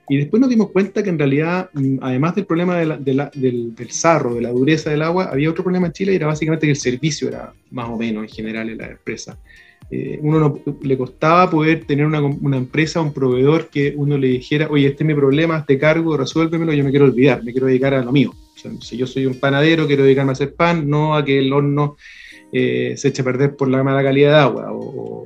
y 0.08 0.16
después 0.16 0.40
nos 0.40 0.50
dimos 0.50 0.72
cuenta 0.72 1.04
que 1.04 1.10
en 1.10 1.20
realidad, 1.20 1.70
mm, 1.74 1.98
además 2.00 2.36
del 2.36 2.46
problema 2.46 2.78
del, 2.78 3.04
del, 3.76 3.92
sarro, 3.92 4.36
de 4.36 4.42
la 4.42 4.52
dureza 4.52 4.90
del 4.90 5.02
agua, 5.02 5.26
había 5.26 5.50
otro 5.50 5.66
problema 5.66 5.88
en 5.88 5.92
Chile 5.92 6.14
y 6.14 6.16
era 6.16 6.28
básicamente 6.28 6.66
que 6.66 6.72
el 6.72 6.78
servicio 6.78 7.28
era 7.28 7.54
más 7.72 7.90
o 7.90 7.98
menos 7.98 8.24
en 8.24 8.30
general 8.30 8.70
en 8.70 8.78
la 8.78 8.88
empresa. 8.88 9.38
Eh, 9.92 10.18
uno 10.22 10.40
no, 10.40 10.78
le 10.82 10.98
costaba 10.98 11.50
poder 11.50 11.84
tener 11.84 12.06
una, 12.06 12.22
una, 12.22 12.56
empresa, 12.56 13.02
un 13.02 13.14
proveedor 13.14 13.68
que 13.68 13.96
uno 13.98 14.18
le 14.18 14.28
dijera, 14.28 14.70
oye, 14.70 14.88
este 14.88 15.04
es 15.04 15.08
mi 15.08 15.14
problema, 15.14 15.58
este 15.58 15.78
cargo, 15.78 16.16
resuélvemelo, 16.16 16.72
yo 16.72 16.86
me 16.86 16.92
quiero 16.92 17.04
olvidar, 17.04 17.44
me 17.44 17.52
quiero 17.52 17.68
dedicar 17.68 17.94
a 17.96 18.02
lo 18.02 18.14
mío. 18.14 18.34
si 18.80 18.96
yo 18.96 19.06
soy 19.06 19.26
un 19.26 19.38
panadero, 19.42 19.88
quiero 19.88 20.04
dedicarme 20.04 20.32
a 20.32 20.34
hacer 20.34 20.56
pan, 20.56 20.90
no 20.90 21.16
a 21.16 21.26
que 21.26 21.40
el 21.40 21.52
horno 21.52 21.98
eh, 22.58 22.98
se 22.98 23.10
echa 23.10 23.22
a 23.22 23.26
perder 23.26 23.56
por 23.56 23.68
la 23.70 23.84
mala 23.84 24.02
calidad 24.02 24.32
de 24.32 24.38
agua, 24.38 24.68
o, 24.72 25.26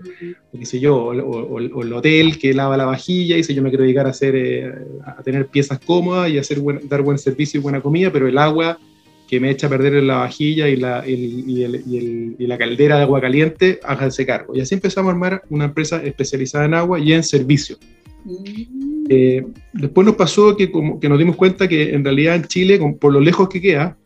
qué 0.57 0.65
sé 0.65 0.79
yo, 0.79 0.97
o, 0.97 1.59
el 1.59 1.93
hotel 1.93 2.37
que 2.37 2.53
lava 2.53 2.75
la 2.75 2.85
vajilla 2.85 3.35
y 3.35 3.37
dice 3.37 3.53
yo 3.53 3.61
me 3.61 3.69
quiero 3.69 3.83
dedicar 3.83 4.05
a, 4.05 4.09
hacer, 4.09 4.35
eh, 4.35 4.73
a 5.05 5.23
tener 5.23 5.47
piezas 5.47 5.79
cómodas 5.79 6.29
y 6.29 6.37
hacer 6.37 6.61
dar 6.89 7.01
buen 7.01 7.17
servicio 7.17 7.59
y 7.59 7.63
buena 7.63 7.81
comida, 7.81 8.11
pero 8.11 8.27
el 8.27 8.37
agua 8.37 8.77
que 9.27 9.39
me 9.39 9.49
echa 9.49 9.67
a 9.67 9.69
perder 9.69 9.95
en 9.95 10.07
la 10.07 10.17
vajilla 10.17 10.67
y 10.67 10.75
la, 10.75 11.07
y, 11.07 12.35
la 12.39 12.57
caldera 12.57 12.97
de 12.97 13.03
agua 13.03 13.21
caliente, 13.21 13.79
háganse 13.81 14.25
cargo. 14.25 14.53
Y 14.53 14.59
así 14.59 14.75
empezamos 14.75 15.09
a 15.09 15.13
armar 15.13 15.43
una 15.49 15.63
empresa 15.65 16.03
especializada 16.03 16.65
en 16.65 16.73
agua 16.73 16.99
y 16.99 17.13
en 17.13 17.23
servicio. 17.23 17.77
Mm. 18.25 19.05
Eh, 19.07 19.45
después 19.71 20.05
nos 20.05 20.15
pasó 20.15 20.57
que, 20.57 20.69
como, 20.69 20.99
que 20.99 21.07
nos 21.07 21.17
dimos 21.17 21.37
cuenta 21.37 21.69
que 21.69 21.93
en 21.93 22.03
realidad 22.03 22.35
en 22.35 22.43
Chile, 22.43 22.77
por 22.99 23.13
lo 23.13 23.21
lejos 23.21 23.47
que 23.47 23.61
queda, 23.61 23.97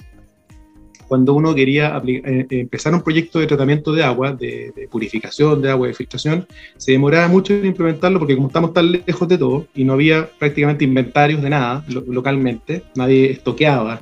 cuando 1.08 1.34
uno 1.34 1.54
quería 1.54 2.02
eh, 2.06 2.22
eh, 2.26 2.48
empezar 2.50 2.94
un 2.94 3.02
proyecto 3.02 3.40
de 3.40 3.48
tratamiento 3.48 3.92
de 3.94 4.04
agua, 4.04 4.34
de, 4.34 4.88
purificación 4.90 5.62
de 5.62 5.70
agua, 5.70 5.88
de 5.88 5.94
filtración, 5.94 6.48
se 6.78 6.92
demoraba 6.92 7.28
mucho 7.28 7.54
en 7.54 7.66
implementarlo 7.66 8.20
porque 8.20 8.36
como 8.36 8.48
estamos 8.48 8.74
tan 8.74 8.92
lejos 8.92 9.28
de 9.28 9.38
todo 9.38 9.68
y 9.76 9.84
no 9.84 9.94
había 9.94 10.30
prácticamente 10.40 10.84
inventarios 10.84 11.42
de 11.42 11.50
nada 11.50 11.86
localmente, 11.88 12.84
nadie 12.96 13.32
estoqueaba 13.32 14.02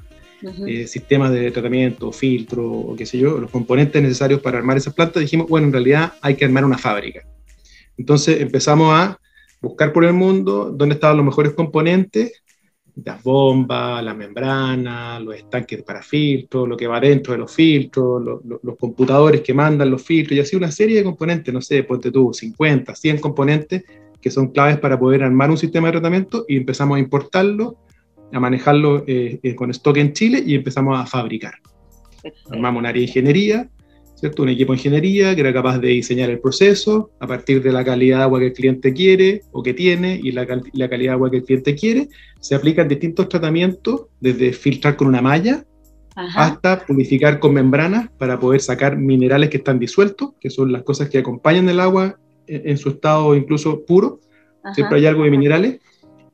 eh, 0.67 0.88
sistemas 0.88 1.31
de 1.31 1.51
tratamiento, 1.51 2.12
filtro 2.12 2.69
o 2.69 2.95
qué 2.95 3.05
sé 3.05 3.17
yo, 3.17 3.38
los 3.38 3.50
componentes 3.50 4.01
necesarios 4.01 4.41
para 4.41 4.57
armar 4.57 4.77
esas 4.77 4.93
plantas, 4.93 5.22
dijimos, 5.22 5.48
bueno, 5.48 5.67
en 5.67 5.74
realidad 5.74 6.13
hay 6.22 6.36
que 6.36 6.45
armar 6.45 6.65
una 6.65 6.77
fábrica. 6.77 7.22
Entonces 7.98 8.41
empezamos 8.41 8.93
a 8.93 9.17
buscar 9.62 9.93
por 9.93 10.03
el 10.03 10.13
mundo 10.13 10.74
dónde 10.75 10.95
estaban 10.95 11.15
los 11.15 11.25
mejores 11.25 11.53
componentes 11.53 12.42
las 13.03 13.23
bombas, 13.23 14.03
las 14.03 14.15
membranas, 14.15 15.21
los 15.21 15.35
estanques 15.35 15.81
para 15.83 16.01
filtros, 16.01 16.67
lo 16.67 16.77
que 16.77 16.88
va 16.88 17.00
dentro 17.00 17.33
de 17.33 17.39
los 17.39 17.51
filtros, 17.53 18.23
los 18.43 18.77
computadores 18.77 19.41
que 19.41 19.53
mandan 19.53 19.89
los 19.89 20.03
filtros, 20.03 20.38
y 20.38 20.39
así 20.39 20.55
una 20.55 20.71
serie 20.71 20.97
de 20.97 21.03
componentes, 21.03 21.53
no 21.53 21.62
sé, 21.62 21.83
ponte 21.83 22.12
tú, 22.12 22.33
50, 22.33 22.93
100 22.93 23.19
componentes 23.19 23.83
que 24.21 24.31
son 24.31 24.47
claves 24.47 24.77
para 24.79 24.97
poder 24.97 25.21
armar 25.23 25.51
un 25.51 25.57
sistema 25.57 25.89
de 25.89 25.93
tratamiento 25.93 26.45
y 26.47 26.55
empezamos 26.55 26.95
a 26.95 27.00
importarlo, 27.00 27.77
a 28.31 28.39
manejarlo 28.39 29.03
eh, 29.05 29.39
eh, 29.43 29.55
con 29.55 29.69
stock 29.71 29.97
en 29.97 30.13
Chile 30.13 30.41
y 30.45 30.55
empezamos 30.55 30.97
a 30.97 31.05
fabricar. 31.05 31.55
Armamos 32.50 32.79
un 32.79 32.85
área 32.85 33.01
de 33.01 33.07
ingeniería, 33.07 33.69
un 34.37 34.49
equipo 34.49 34.73
de 34.73 34.79
ingeniería 34.79 35.35
que 35.35 35.41
era 35.41 35.53
capaz 35.53 35.79
de 35.79 35.89
diseñar 35.89 36.29
el 36.29 36.39
proceso 36.39 37.11
a 37.19 37.27
partir 37.27 37.61
de 37.61 37.71
la 37.71 37.83
calidad 37.83 38.17
de 38.17 38.23
agua 38.23 38.39
que 38.39 38.47
el 38.47 38.53
cliente 38.53 38.93
quiere 38.93 39.41
o 39.51 39.61
que 39.61 39.73
tiene 39.73 40.19
y 40.21 40.31
la, 40.31 40.47
la 40.73 40.89
calidad 40.89 41.11
de 41.11 41.15
agua 41.15 41.31
que 41.31 41.37
el 41.37 41.43
cliente 41.43 41.75
quiere. 41.75 42.09
Se 42.39 42.55
aplican 42.55 42.87
distintos 42.87 43.29
tratamientos, 43.29 44.07
desde 44.19 44.53
filtrar 44.53 44.95
con 44.95 45.07
una 45.07 45.21
malla 45.21 45.65
hasta 46.15 46.85
purificar 46.85 47.39
con 47.39 47.53
membranas 47.53 48.09
para 48.17 48.39
poder 48.39 48.61
sacar 48.61 48.97
minerales 48.97 49.49
que 49.49 49.57
están 49.57 49.79
disueltos, 49.79 50.33
que 50.39 50.49
son 50.49 50.71
las 50.71 50.83
cosas 50.83 51.09
que 51.09 51.17
acompañan 51.17 51.67
el 51.69 51.79
agua 51.79 52.17
en, 52.47 52.77
su 52.77 52.89
estado 52.89 53.35
incluso 53.35 53.83
puro. 53.85 54.19
Siempre 54.73 54.99
hay 54.99 55.05
algo 55.07 55.23
de 55.23 55.31
minerales. 55.31 55.79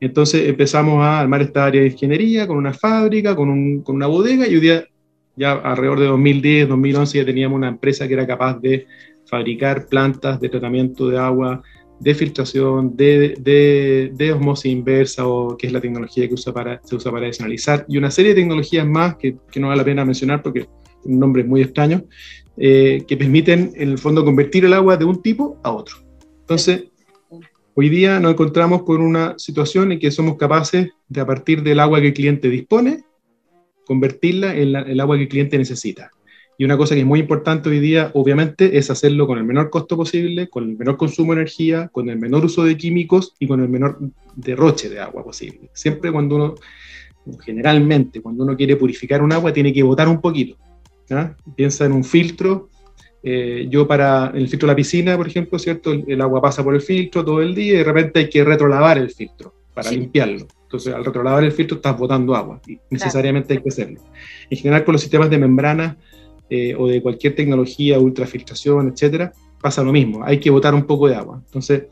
Entonces 0.00 0.48
empezamos 0.48 1.02
a 1.02 1.20
armar 1.20 1.42
esta 1.42 1.66
área 1.66 1.82
de 1.82 1.88
ingeniería 1.88 2.46
con 2.46 2.56
una 2.56 2.72
fábrica, 2.72 3.36
con, 3.36 3.50
un, 3.50 3.82
con 3.82 3.96
una 3.96 4.06
bodega 4.06 4.46
y 4.46 4.54
hoy 4.54 4.60
día 4.60 4.84
ya 5.36 5.52
alrededor 5.52 6.00
de 6.00 6.06
2010, 6.06 6.68
2011 6.68 7.18
ya 7.18 7.24
teníamos 7.24 7.56
una 7.56 7.68
empresa 7.68 8.06
que 8.06 8.14
era 8.14 8.26
capaz 8.26 8.60
de 8.60 8.86
fabricar 9.26 9.86
plantas 9.86 10.40
de 10.40 10.48
tratamiento 10.48 11.08
de 11.08 11.18
agua, 11.18 11.62
de 12.00 12.14
filtración, 12.14 12.96
de, 12.96 13.36
de, 13.38 14.10
de 14.14 14.32
osmosis 14.32 14.72
inversa, 14.72 15.26
o 15.26 15.56
que 15.56 15.66
es 15.66 15.72
la 15.72 15.80
tecnología 15.80 16.28
que 16.28 16.36
se 16.36 16.50
usa 16.96 17.12
para 17.12 17.26
desanalizar, 17.26 17.84
y 17.88 17.98
una 17.98 18.10
serie 18.10 18.34
de 18.34 18.40
tecnologías 18.40 18.86
más 18.86 19.16
que, 19.16 19.36
no 19.56 19.68
vale 19.68 19.78
la 19.78 19.84
pena 19.84 20.04
mencionar 20.04 20.42
porque 20.42 20.66
un 21.04 21.18
nombre 21.18 21.44
muy 21.44 21.62
extraño, 21.62 22.04
eh, 22.56 23.04
que 23.06 23.16
permiten 23.16 23.72
en 23.76 23.90
el 23.90 23.98
fondo 23.98 24.24
convertir 24.24 24.64
el 24.64 24.72
agua 24.72 24.96
de 24.96 25.04
un 25.04 25.22
tipo 25.22 25.58
a 25.62 25.70
otro. 25.70 25.96
Entonces, 26.40 26.84
hoy 27.74 27.88
día 27.88 28.18
nos 28.18 28.32
encontramos 28.32 28.82
con 28.82 29.00
una 29.00 29.38
situación 29.38 29.92
en 29.92 29.98
que 29.98 30.10
somos 30.10 30.36
capaces 30.36 30.88
de 31.08 31.20
a 31.20 31.26
partir 31.26 31.62
del 31.62 31.80
agua 31.80 32.00
que 32.00 32.08
el 32.08 32.14
cliente 32.14 32.48
dispone, 32.48 33.04
convertirla 33.90 34.54
en 34.54 34.76
el 34.76 35.00
agua 35.00 35.16
que 35.16 35.24
el 35.24 35.28
cliente 35.28 35.58
necesita. 35.58 36.12
Y 36.56 36.64
una 36.64 36.76
cosa 36.76 36.94
que 36.94 37.00
es 37.00 37.06
muy 37.08 37.18
importante 37.18 37.68
hoy 37.68 37.80
día, 37.80 38.12
obviamente, 38.14 38.78
es 38.78 38.88
hacerlo 38.88 39.26
con 39.26 39.36
el 39.36 39.42
menor 39.42 39.68
costo 39.68 39.96
posible, 39.96 40.48
con 40.48 40.62
el 40.62 40.78
menor 40.78 40.96
consumo 40.96 41.32
de 41.34 41.40
energía, 41.40 41.88
con 41.88 42.08
el 42.08 42.16
menor 42.16 42.44
uso 42.44 42.62
de 42.62 42.76
químicos 42.76 43.34
y 43.40 43.48
con 43.48 43.60
el 43.60 43.68
menor 43.68 43.98
derroche 44.36 44.88
de 44.88 45.00
agua 45.00 45.24
posible. 45.24 45.70
Siempre 45.72 46.12
cuando 46.12 46.36
uno, 46.36 46.54
generalmente, 47.44 48.20
cuando 48.20 48.44
uno 48.44 48.56
quiere 48.56 48.76
purificar 48.76 49.24
un 49.24 49.32
agua, 49.32 49.52
tiene 49.52 49.72
que 49.72 49.82
botar 49.82 50.06
un 50.06 50.20
poquito. 50.20 50.56
Piensa 51.56 51.84
en 51.86 51.90
un 51.90 52.04
filtro. 52.04 52.68
Eh, 53.24 53.66
yo 53.68 53.88
para 53.88 54.30
el 54.36 54.46
filtro 54.46 54.68
de 54.68 54.72
la 54.72 54.76
piscina, 54.76 55.16
por 55.16 55.26
ejemplo, 55.26 55.58
¿cierto? 55.58 55.90
El, 55.90 56.20
agua 56.20 56.40
pasa 56.40 56.62
por 56.62 56.76
el 56.76 56.80
filtro 56.80 57.24
todo 57.24 57.42
el 57.42 57.56
día 57.56 57.74
y 57.74 57.76
de 57.78 57.84
repente 57.84 58.20
hay 58.20 58.30
que 58.30 58.44
retrolavar 58.44 58.98
el 58.98 59.10
filtro 59.10 59.52
para 59.74 59.90
limpiarlo. 59.90 60.46
Entonces, 60.70 60.94
al 60.94 61.04
retrolavar 61.04 61.42
el 61.42 61.50
filtro 61.50 61.78
estás 61.78 61.98
botando 61.98 62.32
agua 62.36 62.60
y 62.64 62.78
necesariamente 62.90 63.54
hay 63.54 63.60
que 63.60 63.70
hacerlo. 63.70 64.00
En 64.48 64.56
general, 64.56 64.84
con 64.84 64.92
los 64.92 65.00
sistemas 65.00 65.28
de 65.28 65.36
membrana 65.36 65.96
eh, 66.48 66.76
o 66.78 66.86
de 66.86 67.02
cualquier 67.02 67.34
tecnología, 67.34 67.98
ultrafiltración, 67.98 68.86
etcétera, 68.86 69.32
pasa 69.60 69.82
lo 69.82 69.90
mismo. 69.90 70.22
Hay 70.24 70.38
que 70.38 70.48
botar 70.48 70.72
un 70.72 70.84
poco 70.84 71.08
de 71.08 71.16
agua. 71.16 71.42
Entonces, 71.44 71.86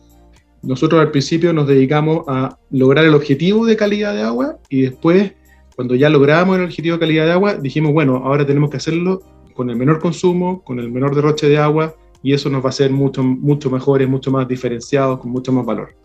nosotros 0.63 1.01
al 1.01 1.11
principio 1.11 1.53
nos 1.53 1.67
dedicamos 1.67 2.23
a 2.29 2.57
lograr 2.71 3.05
el 3.05 3.15
objetivo 3.15 3.67
de 3.67 3.77
calidad 3.77 4.15
de 4.15 4.23
agua 4.23 4.59
y 4.69 4.83
después, 4.83 5.33
cuando 5.75 5.97
ya 5.97 6.09
logramos 6.09 6.57
el 6.57 6.63
objetivo 6.63 6.95
de 6.99 7.01
calidad 7.01 7.27
de 7.27 7.33
agua, 7.33 7.55
dijimos, 7.55 7.93
bueno, 7.93 8.19
ahora 8.19 8.47
tenemos 8.47 8.71
que 8.71 8.77
hacerlo 8.77 9.23
con 9.55 9.71
el 9.71 9.77
menor 9.77 9.99
consumo, 9.99 10.63
con 10.63 10.79
el 10.79 10.89
menor 10.89 11.17
derroche 11.17 11.49
de 11.49 11.59
agua 11.59 11.97
y 12.23 12.33
eso 12.33 12.49
nos 12.49 12.63
va 12.63 12.67
a 12.67 12.69
hacer 12.69 12.93
mucho, 12.93 13.25
mucho 13.25 13.71
mejores, 13.71 14.09
mucho 14.09 14.31
más 14.31 14.47
diferenciados, 14.47 15.19
con 15.19 15.33
mucho 15.33 15.53
más 15.53 15.67
valor. 15.67 15.97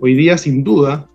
Hoy 0.00 0.14
día, 0.14 0.38
sin 0.38 0.62
duda, 0.62 1.08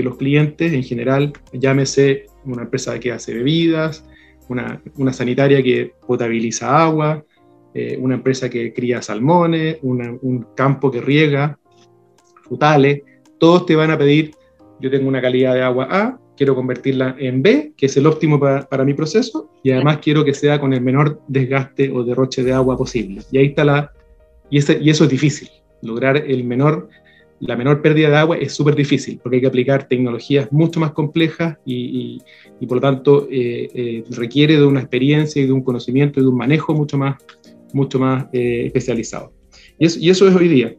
que 0.00 0.08
los 0.08 0.16
clientes 0.16 0.72
en 0.72 0.82
general, 0.82 1.32
llámese 1.52 2.26
una 2.44 2.62
empresa 2.62 2.98
que 2.98 3.12
hace 3.12 3.34
bebidas, 3.34 4.04
una, 4.48 4.82
una 4.96 5.12
sanitaria 5.12 5.62
que 5.62 5.92
potabiliza 6.06 6.82
agua, 6.82 7.22
eh, 7.74 7.98
una 8.00 8.14
empresa 8.14 8.48
que 8.48 8.72
cría 8.72 9.02
salmones, 9.02 9.78
un 9.82 10.46
campo 10.56 10.90
que 10.90 11.00
riega 11.00 11.58
frutales, 12.42 13.02
todos 13.38 13.66
te 13.66 13.76
van 13.76 13.90
a 13.90 13.98
pedir, 13.98 14.32
yo 14.80 14.90
tengo 14.90 15.06
una 15.06 15.20
calidad 15.20 15.54
de 15.54 15.62
agua 15.62 15.88
A, 15.90 16.18
quiero 16.36 16.54
convertirla 16.54 17.14
en 17.18 17.42
B, 17.42 17.74
que 17.76 17.86
es 17.86 17.96
el 17.96 18.06
óptimo 18.06 18.40
para, 18.40 18.66
para 18.66 18.84
mi 18.84 18.94
proceso, 18.94 19.52
y 19.62 19.70
además 19.70 19.98
quiero 19.98 20.24
que 20.24 20.32
sea 20.32 20.58
con 20.58 20.72
el 20.72 20.80
menor 20.80 21.20
desgaste 21.28 21.90
o 21.90 22.02
derroche 22.02 22.42
de 22.42 22.52
agua 22.52 22.76
posible. 22.76 23.22
Y 23.30 23.38
ahí 23.38 23.46
está 23.46 23.64
la... 23.64 23.92
Y, 24.48 24.58
ese, 24.58 24.78
y 24.80 24.88
eso 24.88 25.04
es 25.04 25.10
difícil, 25.10 25.48
lograr 25.82 26.16
el 26.16 26.42
menor 26.44 26.88
la 27.40 27.56
menor 27.56 27.80
pérdida 27.80 28.10
de 28.10 28.16
agua 28.16 28.36
es 28.36 28.52
súper 28.52 28.74
difícil 28.74 29.18
porque 29.22 29.36
hay 29.36 29.40
que 29.40 29.48
aplicar 29.48 29.88
tecnologías 29.88 30.52
mucho 30.52 30.78
más 30.78 30.92
complejas 30.92 31.56
y, 31.64 32.20
por 32.68 32.76
lo 32.76 32.80
tanto 32.80 33.28
eh, 33.30 33.68
eh, 33.74 34.04
requiere 34.10 34.56
de 34.56 34.64
una 34.64 34.80
experiencia 34.80 35.42
y 35.42 35.46
de 35.46 35.52
un 35.52 35.62
conocimiento 35.62 36.20
y 36.20 36.22
de 36.22 36.28
un 36.28 36.36
manejo 36.36 36.74
mucho 36.74 36.98
más, 36.98 37.16
mucho 37.72 37.98
más 37.98 38.26
eh, 38.32 38.64
especializado. 38.66 39.32
Y 39.78 39.86
eso, 39.86 39.98
y 39.98 40.10
eso, 40.10 40.28
es 40.28 40.36
hoy 40.36 40.48
día. 40.48 40.76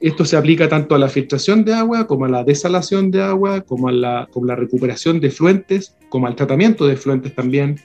esto 0.00 0.24
se 0.26 0.36
aplica 0.36 0.68
tanto 0.68 0.94
a 0.94 0.98
la 0.98 1.08
filtración 1.08 1.64
de 1.64 1.72
agua 1.72 2.06
como 2.06 2.26
a 2.26 2.28
la 2.28 2.44
desalación 2.44 3.10
de 3.10 3.22
agua, 3.22 3.62
como 3.62 3.88
a 3.88 3.92
la, 3.92 4.28
como 4.30 4.46
la 4.46 4.54
recuperación 4.54 5.18
de 5.20 5.30
fluentes, 5.30 5.96
como 6.10 6.26
al 6.26 6.36
tratamiento 6.36 6.86
de 6.86 6.96
fluentes 6.96 7.34
también. 7.34 7.76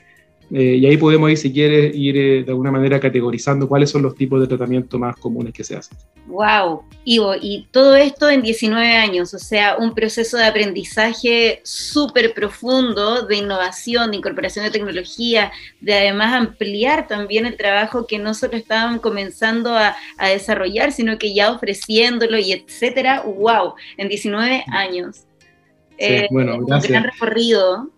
Eh, 0.52 0.78
y 0.78 0.86
ahí 0.88 0.98
podemos 0.98 1.30
ir, 1.30 1.38
si 1.38 1.54
quieres, 1.54 1.96
ir 1.96 2.18
eh, 2.18 2.44
de 2.44 2.52
alguna 2.52 2.72
manera 2.72 3.00
categorizando 3.00 3.68
cuáles 3.68 3.92
son 3.92 4.02
los 4.02 4.16
tipos 4.16 4.42
de 4.42 4.48
tratamiento 4.48 4.98
más 4.98 5.16
comunes 5.16 5.54
que 5.54 5.64
se 5.64 5.76
hacen. 5.76 5.98
Wow, 6.28 6.84
Ivo, 7.06 7.34
y 7.40 7.68
todo 7.72 7.96
esto 7.96 8.30
en 8.30 8.42
19 8.42 8.96
años, 8.96 9.34
o 9.34 9.40
sea, 9.40 9.78
un 9.78 9.94
proceso 9.94 10.38
de 10.38 10.46
aprendizaje 10.46 11.62
súper 11.64 12.34
profundo, 12.34 13.28
de 13.28 13.38
innovación, 13.38 14.12
de 14.12 14.18
incorporación 14.18 14.66
de 14.66 14.72
tecnología, 14.72 15.52
de 15.82 15.94
además 15.94 16.34
ampliar 16.34 17.08
también 17.08 17.46
el 17.46 17.56
trabajo 17.56 18.08
que 18.08 18.18
no 18.18 18.34
solo 18.34 18.58
estaban 18.58 19.00
comenzando 19.00 19.76
a, 19.76 19.96
desarrollar, 20.20 20.92
sino 20.92 21.18
que 21.18 21.34
ya 21.34 21.52
ofreciéndolo 21.52 22.38
y 22.38 22.54
etcétera. 22.54 23.24
Wow, 23.24 23.74
en 23.98 24.10
19 24.10 24.64
años. 24.68 25.18
Sí, 25.18 25.26
eh, 25.98 26.28
bueno, 26.32 26.60
gracias. 26.66 26.90
Un 26.90 26.92
gran 26.92 27.04
recorrido. 27.12 27.90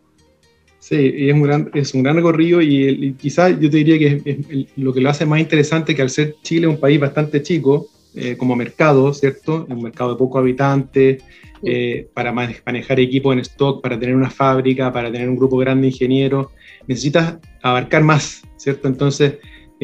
Sí, 0.82 1.14
es 1.16 1.34
un 1.34 1.44
gran, 1.44 1.70
es 1.76 1.94
un 1.94 2.02
gran 2.02 2.16
recorrido 2.16 2.60
y, 2.60 3.14
quizás 3.14 3.52
yo 3.60 3.70
te 3.70 3.78
diría 3.78 4.00
que 4.00 4.66
lo 4.78 4.92
que 4.92 5.00
lo 5.00 5.12
hace 5.12 5.28
más 5.28 5.40
interesante 5.40 5.94
que 5.94 6.02
al 6.02 6.10
ser 6.10 6.38
Chile 6.42 6.66
un 6.66 6.80
país 6.80 7.00
bastante 7.00 7.44
chico 7.44 7.88
eh, 8.16 8.36
como 8.36 8.56
mercado, 8.56 9.14
¿cierto? 9.14 9.68
Un 9.70 9.84
mercado 9.84 10.14
de 10.14 10.18
pocos 10.18 10.40
habitantes, 10.40 11.24
eh, 11.62 12.08
para 12.16 12.32
manejar 12.32 13.00
equipo 13.00 13.32
en 13.32 13.40
stock, 13.40 13.80
para 13.84 14.00
tener 14.00 14.16
una 14.16 14.32
fábrica, 14.32 14.92
para 14.92 15.12
tener 15.12 15.30
un 15.30 15.36
grupo 15.36 15.58
grande 15.58 15.84
de 15.84 15.88
ingenieros, 15.90 16.48
necesitas 16.88 17.36
abarcar 17.62 18.04
más, 18.04 18.42
¿cierto? 18.58 18.88
Entonces, 18.88 19.36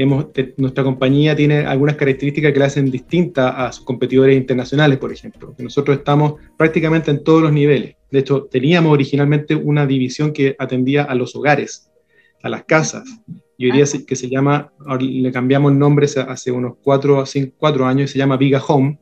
nuestra 0.06 0.84
compañía 0.84 1.36
tiene 1.36 1.66
algunas 1.66 1.96
características 1.96 2.54
que 2.54 2.60
la 2.60 2.66
hacen 2.66 2.92
distinta 2.92 3.66
a 3.66 3.72
sus 3.72 3.84
competidores 3.84 4.38
internacionales, 4.38 5.00
por 5.00 5.12
ejemplo. 5.12 5.56
Nosotros 5.58 5.98
estamos 5.98 6.36
prácticamente 6.56 7.10
en 7.10 7.24
todos 7.24 7.42
los 7.42 7.52
niveles. 7.52 7.96
De 8.12 8.20
hecho, 8.20 8.44
teníamos 8.44 8.94
originalmente 8.94 9.56
una 9.56 9.88
división 9.88 10.34
que 10.34 10.56
atendía 10.60 11.04
a 11.04 11.16
los 11.16 11.36
hogares, 11.36 11.90
a 12.44 12.50
las 12.50 12.64
casas. 12.66 13.06
Yo 13.58 13.72
diría 13.72 13.86
que 14.06 14.16
se 14.16 14.30
llama, 14.30 14.72
le 15.00 15.32
cambiamos 15.32 15.72
el 15.72 15.80
nombre 15.80 16.06
hace 16.06 16.52
unos 16.52 16.76
cuatro, 16.84 17.26
cinco, 17.26 17.56
cuatro 17.58 17.86
años 17.86 18.12
y 18.12 18.14
se 18.14 18.20
llama 18.20 18.38
Viga 18.38 18.62
Home. 18.68 19.00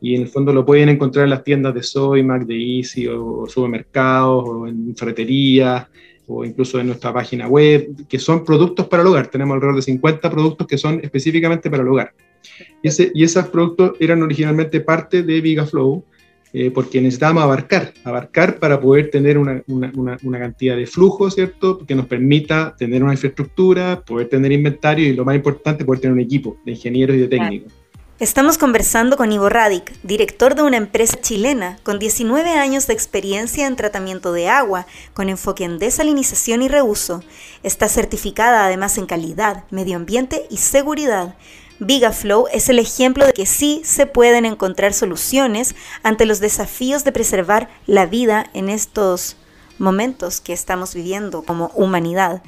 Y 0.00 0.16
en 0.16 0.22
el 0.22 0.28
fondo 0.28 0.52
lo 0.52 0.64
pueden 0.64 0.88
encontrar 0.88 1.24
en 1.24 1.30
las 1.30 1.44
tiendas 1.44 1.74
de 1.74 1.82
Soymac, 1.82 2.46
de 2.46 2.78
Easy, 2.78 3.06
o, 3.06 3.46
supermercados, 3.46 4.44
o 4.48 4.66
en 4.66 4.96
ferreterías, 4.96 5.86
o 6.34 6.44
incluso 6.44 6.80
en 6.80 6.86
nuestra 6.88 7.12
página 7.12 7.48
web, 7.48 8.06
que 8.08 8.18
son 8.18 8.44
productos 8.44 8.86
para 8.88 9.02
el 9.02 9.08
hogar. 9.08 9.28
Tenemos 9.28 9.54
alrededor 9.54 9.76
de 9.76 9.82
50 9.82 10.30
productos 10.30 10.66
que 10.66 10.78
son 10.78 11.00
específicamente 11.02 11.70
para 11.70 11.82
el 11.82 11.88
hogar. 11.88 12.12
Y, 12.82 12.88
ese, 12.88 13.10
y 13.14 13.24
esos 13.24 13.48
productos 13.48 13.92
eran 14.00 14.22
originalmente 14.22 14.80
parte 14.80 15.22
de 15.22 15.40
VigaFlow, 15.40 16.04
eh, 16.54 16.70
porque 16.70 17.00
necesitábamos 17.00 17.44
abarcar, 17.44 17.94
abarcar 18.04 18.58
para 18.58 18.78
poder 18.78 19.10
tener 19.10 19.38
una, 19.38 19.62
una, 19.68 20.18
una, 20.22 20.38
cantidad 20.38 20.76
de 20.76 20.86
flujo, 20.86 21.30
¿cierto? 21.30 21.78
Que 21.86 21.94
nos 21.94 22.06
permita 22.06 22.74
tener 22.76 23.02
una 23.02 23.12
infraestructura, 23.12 24.02
poder 24.04 24.28
tener 24.28 24.52
inventario 24.52 25.08
y 25.08 25.14
lo 25.14 25.24
más 25.24 25.34
importante, 25.34 25.84
poder 25.84 26.00
tener 26.00 26.12
un 26.12 26.20
equipo 26.20 26.58
de 26.66 26.72
ingenieros 26.72 27.16
y 27.16 27.20
de 27.20 27.28
técnicos. 27.28 27.72
Estamos 28.20 28.56
conversando 28.56 29.16
con 29.16 29.32
Ivo 29.32 29.48
Radic, 29.48 29.94
director 30.02 30.54
de 30.54 30.62
una 30.62 30.76
empresa 30.76 31.20
chilena 31.20 31.78
con 31.82 31.98
19 31.98 32.50
años 32.50 32.86
de 32.86 32.92
experiencia 32.92 33.66
en 33.66 33.74
tratamiento 33.74 34.32
de 34.32 34.48
agua, 34.48 34.86
con 35.12 35.28
enfoque 35.28 35.64
en 35.64 35.78
desalinización 35.78 36.62
y 36.62 36.68
reuso. 36.68 37.24
Está 37.64 37.88
certificada 37.88 38.66
además 38.66 38.96
en 38.98 39.06
calidad, 39.06 39.64
medio 39.70 39.96
ambiente 39.96 40.46
y 40.50 40.58
seguridad. 40.58 41.36
VigaFlow 41.80 42.46
es 42.52 42.68
el 42.68 42.78
ejemplo 42.78 43.26
de 43.26 43.32
que 43.32 43.46
sí 43.46 43.80
se 43.84 44.06
pueden 44.06 44.44
encontrar 44.44 44.92
soluciones 44.92 45.74
ante 46.04 46.26
los 46.26 46.38
desafíos 46.38 47.02
de 47.02 47.12
preservar 47.12 47.70
la 47.86 48.06
vida 48.06 48.46
en 48.52 48.68
estos 48.68 49.36
momentos 49.78 50.40
que 50.40 50.52
estamos 50.52 50.94
viviendo 50.94 51.42
como 51.42 51.72
humanidad 51.74 52.42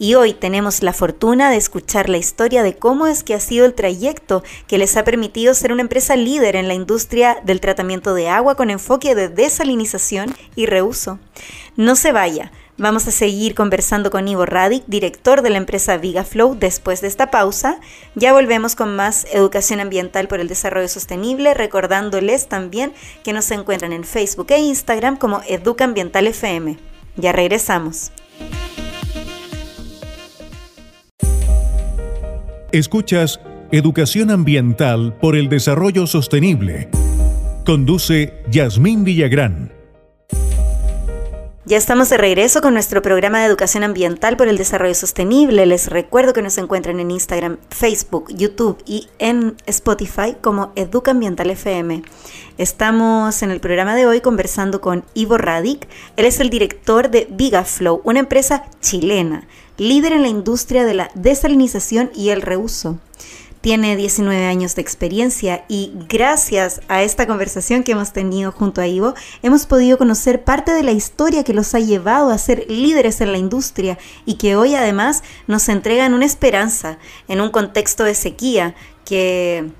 y 0.00 0.14
hoy 0.14 0.32
tenemos 0.32 0.82
la 0.82 0.94
fortuna 0.94 1.50
de 1.50 1.58
escuchar 1.58 2.08
la 2.08 2.16
historia 2.16 2.62
de 2.62 2.74
cómo 2.74 3.06
es 3.06 3.22
que 3.22 3.34
ha 3.34 3.38
sido 3.38 3.66
el 3.66 3.74
trayecto 3.74 4.42
que 4.66 4.78
les 4.78 4.96
ha 4.96 5.04
permitido 5.04 5.52
ser 5.52 5.74
una 5.74 5.82
empresa 5.82 6.16
líder 6.16 6.56
en 6.56 6.68
la 6.68 6.74
industria 6.74 7.36
del 7.44 7.60
tratamiento 7.60 8.14
de 8.14 8.30
agua 8.30 8.54
con 8.54 8.70
enfoque 8.70 9.14
de 9.14 9.28
desalinización 9.28 10.34
y 10.56 10.64
reuso. 10.64 11.18
No 11.76 11.96
se 11.96 12.12
vaya. 12.12 12.50
Vamos 12.78 13.06
a 13.08 13.10
seguir 13.10 13.54
conversando 13.54 14.10
con 14.10 14.26
Ivo 14.26 14.46
Radic, 14.46 14.84
director 14.86 15.42
de 15.42 15.50
la 15.50 15.58
empresa 15.58 15.98
VigaFlow, 15.98 16.54
después 16.58 17.02
de 17.02 17.08
esta 17.08 17.30
pausa. 17.30 17.78
Ya 18.14 18.32
volvemos 18.32 18.76
con 18.76 18.96
más 18.96 19.26
educación 19.32 19.80
ambiental 19.80 20.28
por 20.28 20.40
el 20.40 20.48
desarrollo 20.48 20.88
sostenible, 20.88 21.52
recordándoles 21.52 22.48
también 22.48 22.94
que 23.22 23.34
nos 23.34 23.50
encuentran 23.50 23.92
en 23.92 24.04
Facebook 24.04 24.46
e 24.48 24.60
Instagram 24.60 25.18
como 25.18 25.42
Educa 25.46 25.84
Ambiental 25.84 26.26
FM. 26.26 26.78
Ya 27.16 27.32
regresamos. 27.32 28.12
Escuchas 32.72 33.40
Educación 33.72 34.30
Ambiental 34.30 35.16
por 35.20 35.34
el 35.34 35.48
Desarrollo 35.48 36.06
Sostenible. 36.06 36.88
Conduce 37.66 38.32
Yasmín 38.48 39.02
Villagrán. 39.02 39.72
Ya 41.64 41.76
estamos 41.76 42.08
de 42.10 42.16
regreso 42.16 42.62
con 42.62 42.74
nuestro 42.74 43.02
programa 43.02 43.40
de 43.40 43.46
educación 43.46 43.82
ambiental 43.82 44.36
por 44.36 44.48
el 44.48 44.56
desarrollo 44.56 44.94
sostenible. 44.94 45.66
Les 45.66 45.88
recuerdo 45.88 46.32
que 46.32 46.42
nos 46.42 46.58
encuentran 46.58 47.00
en 47.00 47.10
Instagram, 47.10 47.58
Facebook, 47.70 48.32
YouTube 48.34 48.82
y 48.86 49.08
en 49.18 49.56
Spotify 49.66 50.36
como 50.40 50.72
Educa 50.74 51.10
Ambiental 51.10 51.50
FM. 51.50 52.02
Estamos 52.56 53.42
en 53.42 53.50
el 53.50 53.60
programa 53.60 53.94
de 53.94 54.06
hoy 54.06 54.20
conversando 54.20 54.80
con 54.80 55.04
Ivo 55.14 55.38
Radic. 55.38 55.86
Él 56.16 56.24
es 56.24 56.40
el 56.40 56.50
director 56.50 57.10
de 57.10 57.26
Vigaflow, 57.30 58.00
una 58.04 58.20
empresa 58.20 58.64
chilena 58.80 59.46
líder 59.80 60.12
en 60.12 60.20
la 60.20 60.28
industria 60.28 60.84
de 60.84 60.92
la 60.92 61.10
desalinización 61.14 62.10
y 62.14 62.28
el 62.28 62.42
reuso. 62.42 62.98
Tiene 63.62 63.96
19 63.96 64.44
años 64.44 64.74
de 64.74 64.82
experiencia 64.82 65.64
y 65.68 65.92
gracias 66.06 66.82
a 66.88 67.02
esta 67.02 67.26
conversación 67.26 67.82
que 67.82 67.92
hemos 67.92 68.12
tenido 68.12 68.52
junto 68.52 68.82
a 68.82 68.86
Ivo, 68.86 69.14
hemos 69.42 69.64
podido 69.64 69.96
conocer 69.96 70.44
parte 70.44 70.72
de 70.72 70.82
la 70.82 70.92
historia 70.92 71.44
que 71.44 71.54
los 71.54 71.74
ha 71.74 71.78
llevado 71.78 72.30
a 72.30 72.36
ser 72.36 72.66
líderes 72.68 73.22
en 73.22 73.32
la 73.32 73.38
industria 73.38 73.98
y 74.26 74.34
que 74.34 74.54
hoy 74.54 74.74
además 74.74 75.22
nos 75.46 75.66
entregan 75.70 76.12
una 76.12 76.26
esperanza 76.26 76.98
en 77.26 77.40
un 77.40 77.50
contexto 77.50 78.04
de 78.04 78.14
sequía 78.14 78.74
que 79.06 79.70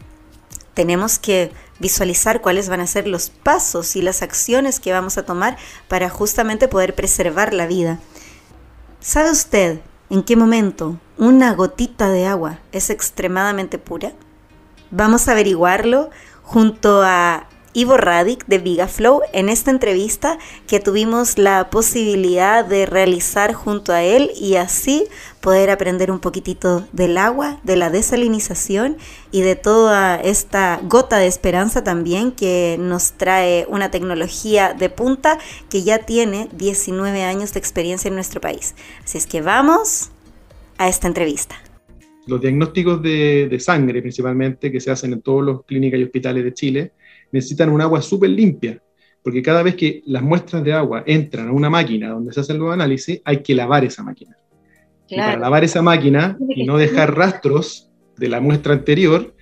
tenemos 0.73 1.19
que 1.19 1.53
visualizar 1.79 2.41
cuáles 2.41 2.71
van 2.71 2.81
a 2.81 2.87
ser 2.87 3.07
los 3.07 3.29
pasos 3.29 3.97
y 3.97 4.03
las 4.03 4.23
acciones 4.23 4.81
que 4.81 4.93
vamos 4.93 5.19
a 5.19 5.27
tomar 5.27 5.59
para 5.89 6.09
justamente 6.09 6.69
poder 6.69 6.95
preservar 6.95 7.53
la 7.53 7.67
vida. 7.67 7.99
¿Sabe 9.01 9.31
usted 9.31 9.81
¿En 10.11 10.25
qué 10.25 10.35
momento 10.35 10.99
una 11.19 11.55
gotita 11.55 12.11
de 12.11 12.27
agua 12.27 12.59
es 12.73 12.91
extremadamente 12.91 13.79
pura? 13.79 14.11
Vamos 14.91 15.29
a 15.29 15.33
averiguarlo 15.33 16.11
junto 16.43 17.03
a 17.05 17.47
Ivo 17.75 17.97
Radic 17.97 18.45
de 18.47 18.59
VigaFlow 18.59 19.21
en 19.33 19.49
esta 19.49 19.71
entrevista 19.71 20.37
que 20.67 20.81
tuvimos 20.81 21.39
la 21.39 21.71
posibilidad 21.71 22.65
de 22.65 22.87
realizar 22.87 23.55
junto 23.55 23.93
a 23.93 24.03
él 24.03 24.33
y 24.35 24.57
así 24.57 25.07
poder 25.41 25.71
aprender 25.71 26.11
un 26.11 26.21
poquitito 26.21 26.87
del 26.93 27.17
agua, 27.17 27.61
de 27.65 27.77
la 27.77 27.91
desalinización 27.91 28.97
y 29.33 29.41
de 29.41 29.57
toda 29.57 30.17
esta 30.17 30.81
gota 30.85 31.19
de 31.19 31.27
esperanza 31.27 31.83
también 31.83 32.33
que 32.33 32.77
nos 32.79 33.13
trae 33.13 33.67
una 33.69 33.91
tecnología 33.91 34.75
de 34.75 34.91
punta 34.91 35.39
que 35.69 35.83
ya 35.83 36.01
tiene 36.01 36.49
19 36.53 37.23
años 37.23 37.53
de 37.55 37.59
experiencia 37.59 38.09
en 38.09 38.15
nuestro 38.15 38.41
país. 38.41 38.75
Así 39.05 39.19
es 39.19 39.27
que 39.27 39.41
vamos 39.41 40.11
a 40.79 40.89
esta 40.89 41.09
entrevista. 41.09 41.57
Los 42.27 42.41
diagnósticos 42.41 43.03
de, 43.03 43.57
sangre 43.61 44.03
principalmente 44.03 44.71
que 44.71 44.81
se 44.81 44.91
hacen 44.91 45.13
en 45.15 45.23
todas 45.23 45.47
las 45.47 45.65
clínicas 45.65 45.99
y 45.99 46.05
hospitales 46.05 46.45
de 46.45 46.55
Chile 46.55 46.93
necesitan 47.33 47.71
un 47.71 47.81
agua 47.81 48.03
súper 48.03 48.31
limpia, 48.31 48.81
porque 49.23 49.43
cada 49.43 49.63
vez 49.63 49.75
que 49.75 50.03
las 50.07 50.23
muestras 50.23 50.63
de 50.63 50.73
agua 50.73 51.03
entran 51.07 51.49
a 51.49 51.53
una 51.53 51.71
máquina 51.71 52.11
donde 52.11 52.33
se 52.33 52.41
hacen 52.41 52.59
los 52.59 52.73
análisis, 52.73 53.21
hay 53.25 53.43
que 53.43 53.55
lavar 53.55 53.85
esa 53.85 54.03
máquina. 54.03 54.37
Y 55.11 55.17
para 55.17 55.39
lavar 55.39 55.65
esa 55.65 55.83
máquina 55.83 56.39
y 56.49 56.65
no 56.65 56.79
dejar 56.79 57.17
rastros 57.17 57.91
de 58.17 58.29
la 58.29 58.41
muestra 58.41 58.75
anterior, 58.75 59.35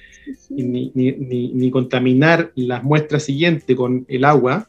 ni, 0.48 0.90
ni, 0.94 1.12
ni, 1.12 1.70
contaminar 1.70 2.52
las 2.54 2.83
muestras 2.83 3.24
siguientes 3.24 3.76
con 3.76 4.04
el 4.09 4.24
agua, 4.24 4.68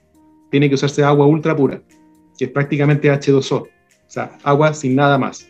tiene 0.51 0.67
que 0.67 0.75
usarse 0.75 1.03
agua 1.03 1.25
ultra 1.25 1.55
pura, 1.55 1.81
que 2.37 2.45
es 2.45 2.51
prácticamente 2.51 3.11
H2O, 3.11 3.61
o 3.61 3.67
sea, 4.07 4.37
agua 4.43 4.73
sin 4.73 4.95
nada 4.95 5.17
más. 5.17 5.49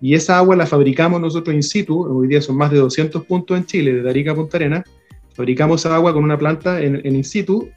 Y 0.00 0.14
esa 0.14 0.38
agua 0.38 0.56
la 0.56 0.66
fabricamos 0.66 1.20
nosotros 1.20 1.54
in 1.54 1.62
situ, 1.62 2.00
hoy 2.02 2.28
día 2.28 2.40
son 2.40 2.56
más 2.56 2.70
de 2.70 2.78
200 2.78 3.24
puntos 3.24 3.56
en 3.56 3.66
Chile, 3.66 4.02
de 4.02 4.08
Arica 4.08 4.32
a 4.32 4.34
Punta 4.34 4.56
Arenas, 4.56 4.84
fabricamos 5.34 5.84
agua 5.86 6.12
con 6.12 6.24
una 6.24 6.38
planta 6.38 6.80
en, 6.80 7.04
in 7.04 7.24
situ 7.24 7.68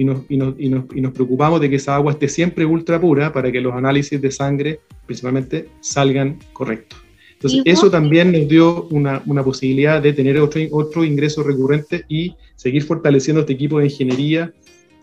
y 0.00 0.04
nos, 0.04 0.22
y, 0.30 0.38
nos, 0.38 0.54
y, 0.58 1.00
nos, 1.02 1.12
preocupamos 1.12 1.60
de 1.60 1.68
que 1.68 1.76
esa 1.76 1.94
agua 1.94 2.12
esté 2.12 2.26
siempre 2.26 2.64
ultra 2.64 2.98
pura 2.98 3.34
para 3.34 3.52
que 3.52 3.60
los 3.60 3.74
análisis 3.74 4.18
de 4.18 4.30
sangre 4.30 4.80
principalmente 5.04 5.68
salgan 5.80 6.38
correctos. 6.54 6.98
Entonces, 7.34 7.60
eso 7.66 7.90
también 7.90 8.32
nos 8.32 8.48
dio 8.48 8.84
una, 8.84 9.22
una, 9.26 9.44
posibilidad 9.44 10.00
de 10.00 10.14
tener 10.14 10.38
otro, 10.38 10.62
otro 10.70 11.04
ingreso 11.04 11.42
recurrente 11.42 12.06
y 12.08 12.34
seguir 12.56 12.82
fortaleciendo 12.84 13.40
este 13.40 13.52
equipo 13.52 13.78
de 13.78 13.86
ingeniería 13.86 14.54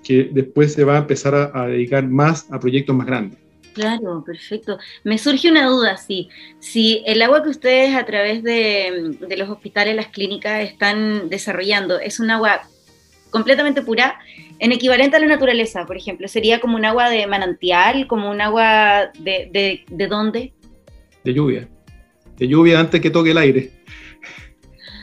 que 0.04 0.32
después 0.34 0.74
se 0.74 0.84
va 0.84 0.96
a 0.96 1.00
empezar 1.00 1.36
a, 1.36 1.52
a 1.54 1.68
dedicar 1.68 2.08
más 2.08 2.52
a 2.52 2.60
proyectos 2.60 2.96
más 2.96 3.06
grandes. 3.06 3.38
Claro, 3.78 4.24
perfecto. 4.26 4.80
Me 5.04 5.20
surge 5.20 5.52
una 5.52 5.68
duda, 5.68 5.98
sí. 5.98 6.30
Si 6.60 7.04
el 7.06 7.22
agua 7.22 7.44
que 7.44 7.50
ustedes 7.50 7.96
a 7.96 8.04
través 8.08 8.42
de, 8.42 9.16
los 9.38 9.50
hospitales, 9.50 9.96
las 9.96 10.08
clínicas 10.08 10.64
están 10.64 11.30
desarrollando 11.30 12.00
es 12.00 12.20
un 12.20 12.32
agua 12.32 12.62
completamente 13.30 13.82
pura, 13.82 14.20
en 14.60 14.72
equivalente 14.72 15.18
a 15.18 15.20
la 15.20 15.28
naturaleza, 15.28 15.86
por 15.86 15.98
ejemplo, 15.98 16.28
¿sería 16.28 16.60
como 16.60 16.76
un 16.76 16.86
agua 16.86 17.10
de 17.10 17.28
manantial, 17.28 18.08
como 18.08 18.30
un 18.32 18.42
agua 18.42 19.12
de, 19.20 19.50
de, 19.52 19.86
de 19.90 20.08
dónde? 20.08 20.54
De 21.24 21.34
lluvia. 21.34 21.68
De 22.38 22.48
lluvia 22.48 22.80
antes 22.80 23.02
que 23.02 23.10
toque 23.10 23.32
el 23.32 23.38
aire. 23.38 23.72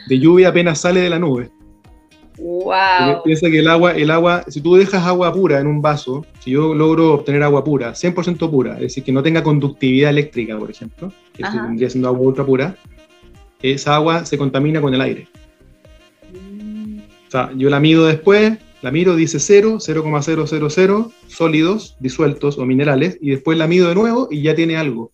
De 0.09 0.19
lluvia 0.19 0.49
apenas 0.49 0.81
sale 0.81 1.01
de 1.01 1.11
la 1.11 1.19
nube. 1.19 1.51
Wow. 2.39 3.23
Piensa 3.25 3.49
que 3.49 3.61
el 3.61 3.69
agua, 3.69 3.93
el 3.93 4.11
agua, 4.11 4.45
si 4.49 4.61
tú 4.61 4.75
dejas 4.75 5.07
agua 5.07 5.33
pura 5.33 5.61
en 5.61 5.67
un 5.67 5.81
vaso, 5.81 6.27
si 6.41 6.51
yo 6.51 6.75
logro 6.75 7.15
obtener 7.15 7.43
agua 7.43 7.63
pura, 7.63 7.93
100% 7.93 8.51
pura, 8.51 8.75
es 8.75 8.81
decir, 8.81 9.05
que 9.05 9.13
no 9.13 9.23
tenga 9.23 9.43
conductividad 9.43 10.11
eléctrica, 10.11 10.59
por 10.59 10.71
ejemplo, 10.71 11.13
que 11.33 11.45
vendría 11.45 11.89
siendo 11.89 12.09
agua 12.09 12.21
ultra 12.21 12.45
pura, 12.45 12.77
esa 13.63 13.95
agua 13.95 14.25
se 14.25 14.37
contamina 14.37 14.81
con 14.81 14.93
el 14.93 15.01
aire. 15.01 15.29
Yo 17.57 17.69
la 17.69 17.81
mido 17.81 18.07
después, 18.07 18.59
la 18.83 18.91
miro, 18.91 19.17
dice 19.17 19.41
0, 19.41 19.79
0,000 19.81 21.07
sólidos, 21.27 21.97
disueltos 22.01 22.59
o 22.59 22.65
minerales, 22.65 23.19
y 23.21 23.31
después 23.31 23.59
la 23.59 23.67
mido 23.67 23.89
de 23.89 23.95
nuevo 23.95 24.29
y 24.31 24.43
ya 24.43 24.55
tiene 24.55 24.77
algo, 24.77 25.13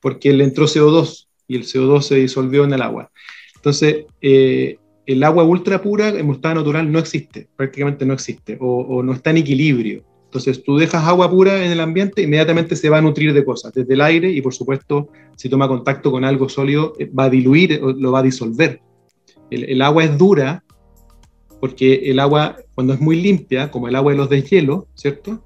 porque 0.00 0.32
le 0.32 0.44
entró 0.44 0.66
CO2 0.66 1.26
y 1.46 1.56
el 1.56 1.64
CO2 1.64 2.02
se 2.02 2.14
disolvió 2.16 2.64
en 2.64 2.72
el 2.72 2.80
agua. 2.80 3.10
Entonces, 3.56 4.06
eh, 4.22 4.78
el 5.06 5.22
agua 5.24 5.44
ultra 5.44 5.82
pura 5.82 6.08
en 6.08 6.30
estado 6.30 6.54
natural 6.54 6.90
no 6.90 6.98
existe, 6.98 7.48
prácticamente 7.56 8.06
no 8.06 8.14
existe, 8.14 8.56
o, 8.60 9.02
no 9.02 9.12
está 9.12 9.30
en 9.30 9.38
equilibrio. 9.38 10.04
Entonces 10.24 10.62
tú 10.62 10.78
dejas 10.78 11.04
agua 11.06 11.30
pura 11.30 11.66
en 11.66 11.72
el 11.72 11.80
ambiente, 11.80 12.22
inmediatamente 12.22 12.76
se 12.76 12.88
va 12.88 12.98
a 12.98 13.02
nutrir 13.02 13.34
de 13.34 13.44
cosas, 13.44 13.74
desde 13.74 13.92
el 13.92 14.00
aire 14.00 14.30
y 14.30 14.40
por 14.40 14.54
supuesto 14.54 15.10
si 15.36 15.50
toma 15.50 15.68
contacto 15.68 16.10
con 16.10 16.24
algo 16.24 16.48
sólido 16.48 16.94
eh, 16.98 17.04
va 17.06 17.24
a 17.24 17.30
diluir, 17.30 17.80
lo 17.82 18.12
va 18.12 18.20
a 18.20 18.22
disolver. 18.22 18.80
El, 19.50 19.82
agua 19.82 20.04
es 20.04 20.16
dura 20.16 20.64
porque 21.62 22.10
el 22.10 22.18
agua 22.18 22.56
cuando 22.74 22.92
es 22.92 23.00
muy 23.00 23.22
limpia, 23.22 23.70
como 23.70 23.86
el 23.86 23.94
agua 23.94 24.10
de 24.10 24.18
los 24.18 24.28
deshielos, 24.28 24.86
¿cierto? 24.96 25.44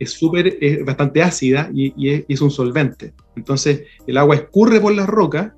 Es 0.00 0.10
súper, 0.10 0.58
es 0.60 0.84
bastante 0.84 1.22
ácida 1.22 1.70
y, 1.72 1.94
y, 1.96 2.12
es, 2.12 2.24
y 2.26 2.34
es 2.34 2.40
un 2.40 2.50
solvente. 2.50 3.12
Entonces 3.36 3.84
el 4.04 4.16
agua 4.16 4.34
escurre 4.34 4.80
por 4.80 4.92
las 4.92 5.06
rocas 5.06 5.52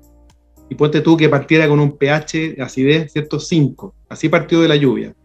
y 0.69 0.75
ponte 0.75 1.01
tú 1.01 1.17
que 1.17 1.29
partiera 1.29 1.67
con 1.67 1.79
un 1.79 1.97
pH 1.97 2.61
acidez, 2.61 3.11
¿cierto? 3.11 3.39
5. 3.39 3.95
Así 4.07 4.29
partió 4.29 4.61
de 4.61 4.67
la 4.67 4.75
lluvia. 4.75 5.15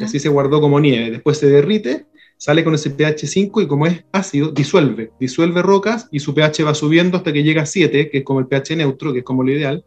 Y 0.00 0.04
así 0.04 0.18
se 0.18 0.30
guardó 0.30 0.62
como 0.62 0.80
nieve. 0.80 1.10
Después 1.10 1.36
se 1.36 1.50
derrite, 1.50 2.06
sale 2.38 2.64
con 2.64 2.74
ese 2.74 2.88
pH 2.88 3.26
5 3.26 3.60
y 3.60 3.66
como 3.66 3.86
es 3.86 4.02
ácido, 4.12 4.50
disuelve. 4.50 5.10
Disuelve 5.20 5.60
rocas 5.60 6.08
y 6.10 6.20
su 6.20 6.32
pH 6.32 6.64
va 6.64 6.74
subiendo 6.74 7.18
hasta 7.18 7.34
que 7.34 7.42
llega 7.42 7.64
a 7.64 7.66
7, 7.66 8.08
que 8.08 8.18
es 8.18 8.24
como 8.24 8.40
el 8.40 8.46
pH 8.46 8.76
neutro, 8.76 9.12
que 9.12 9.18
es 9.18 9.24
como 9.26 9.42
lo 9.42 9.52
ideal, 9.52 9.84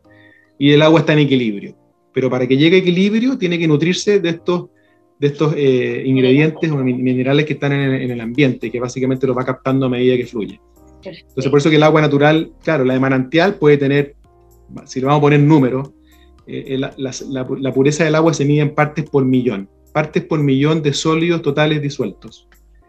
y 0.59 0.71
el 0.73 0.83
agua 0.83 0.99
está 0.99 1.13
en 1.13 1.19
equilibrio. 1.19 1.75
Pero 2.15 2.31
para 2.31 2.47
que 2.47 2.57
llegue 2.57 2.77
a 2.77 2.79
equilibrio 2.79 3.37
tiene 3.37 3.59
que 3.59 3.67
nutrirse 3.67 4.19
de 4.19 4.29
estos, 4.29 4.69
de 5.19 5.27
estos 5.27 5.53
eh, 5.55 6.01
ingredientes 6.03 6.71
o 6.71 6.77
minerales 6.77 7.45
que 7.45 7.53
están 7.53 7.73
en 7.73 7.81
el, 7.81 8.01
en 8.01 8.11
el 8.11 8.21
ambiente, 8.21 8.71
que 8.71 8.79
básicamente 8.79 9.27
los 9.27 9.37
va 9.37 9.45
captando 9.45 9.85
a 9.85 9.89
medida 9.89 10.17
que 10.17 10.25
fluye. 10.25 10.59
Entonces, 11.03 11.51
por 11.51 11.59
eso 11.59 11.69
que 11.69 11.75
el 11.75 11.83
agua 11.83 12.01
natural, 12.01 12.51
claro, 12.63 12.83
la 12.83 12.95
de 12.95 12.99
manantial 12.99 13.59
puede 13.59 13.77
tener 13.77 14.15
si 14.85 14.99
le 14.99 15.05
vamos 15.05 15.19
a 15.19 15.21
poner 15.21 15.39
números, 15.39 15.91
eh, 16.47 16.75
eh, 16.75 16.77
la, 16.77 17.73
pureza 17.73 18.03
del 18.03 18.15
agua 18.15 18.33
se 18.33 18.45
mide 18.45 18.61
en 18.61 18.75
partes 18.75 19.09
por 19.09 19.25
millón, 19.25 19.69
partes 19.93 20.23
por 20.23 20.39
millón 20.39 20.81
de 20.81 20.93
sólidos 20.93 21.41
totales 21.41 21.81
disueltos, 21.81 22.47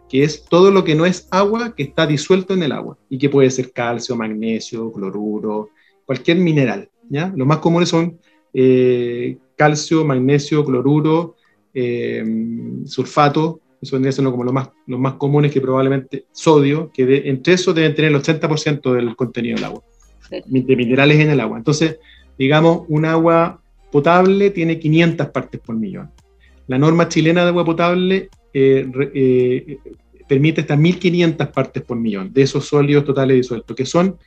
que 0.09 0.23
es 0.23 0.45
todo 0.45 0.71
lo 0.71 0.83
que 0.83 0.95
no 0.95 1.05
es 1.05 1.27
agua 1.31 1.75
que 1.75 1.83
está 1.83 2.07
disuelto 2.07 2.53
en 2.53 2.63
el 2.63 2.71
agua 2.71 2.97
y 3.09 3.17
que 3.17 3.29
puede 3.29 3.49
ser 3.49 3.71
calcio, 3.71 4.15
magnesio, 4.15 4.91
cloruro, 4.91 5.69
cualquier 6.05 6.37
mineral. 6.37 6.89
¿ya? 7.09 7.31
Los 7.35 7.47
más 7.47 7.57
comunes 7.57 7.89
son 7.89 8.19
eh, 8.59 9.37
calcio, 9.55 10.03
magnesio, 10.03 10.65
cloruro, 10.65 11.35
sulfato, 12.85 13.59
eso 13.79 13.95
vendría 13.95 14.11
siendo 14.11 14.31
como 14.31 14.43
los 14.43 14.53
más, 14.53 14.69
los 14.87 14.99
más 14.99 15.13
comunes 15.13 15.51
que 15.51 15.61
probablemente 15.61 16.25
sodio, 16.31 16.89
que 16.91 17.29
entre 17.29 17.53
eso 17.53 17.71
deben 17.71 17.93
tener 17.93 18.11
el 18.11 18.17
80% 18.19 18.93
del 18.93 19.15
contenido 19.15 19.57
del 19.57 19.65
agua 19.65 19.83
de 20.29 20.75
minerales 20.75 21.19
en 21.19 21.29
el 21.29 21.39
agua. 21.39 21.57
Entonces, 21.57 21.99
digamos, 22.37 22.85
un 22.87 23.05
agua 23.05 23.61
potable 23.91 24.49
tiene 24.49 24.79
500 24.79 25.27
partes 25.27 25.61
por 25.61 25.75
millón. 25.75 26.09
La 26.67 26.77
norma 26.77 27.07
chilena 27.07 27.43
de 27.43 27.49
agua 27.49 27.63
potable 27.63 28.29
eh, 28.53 28.89
eh, 29.13 29.77
permite 30.27 30.61
hasta 30.61 30.75
1500 30.75 31.47
partes 31.49 31.83
por 31.83 31.97
millón 31.97 32.33
de 32.33 32.41
esos 32.41 32.65
sólidos 32.65 33.05
totales 33.05 33.37
disueltos, 33.37 33.75
que 33.75 33.85
son 33.85 34.17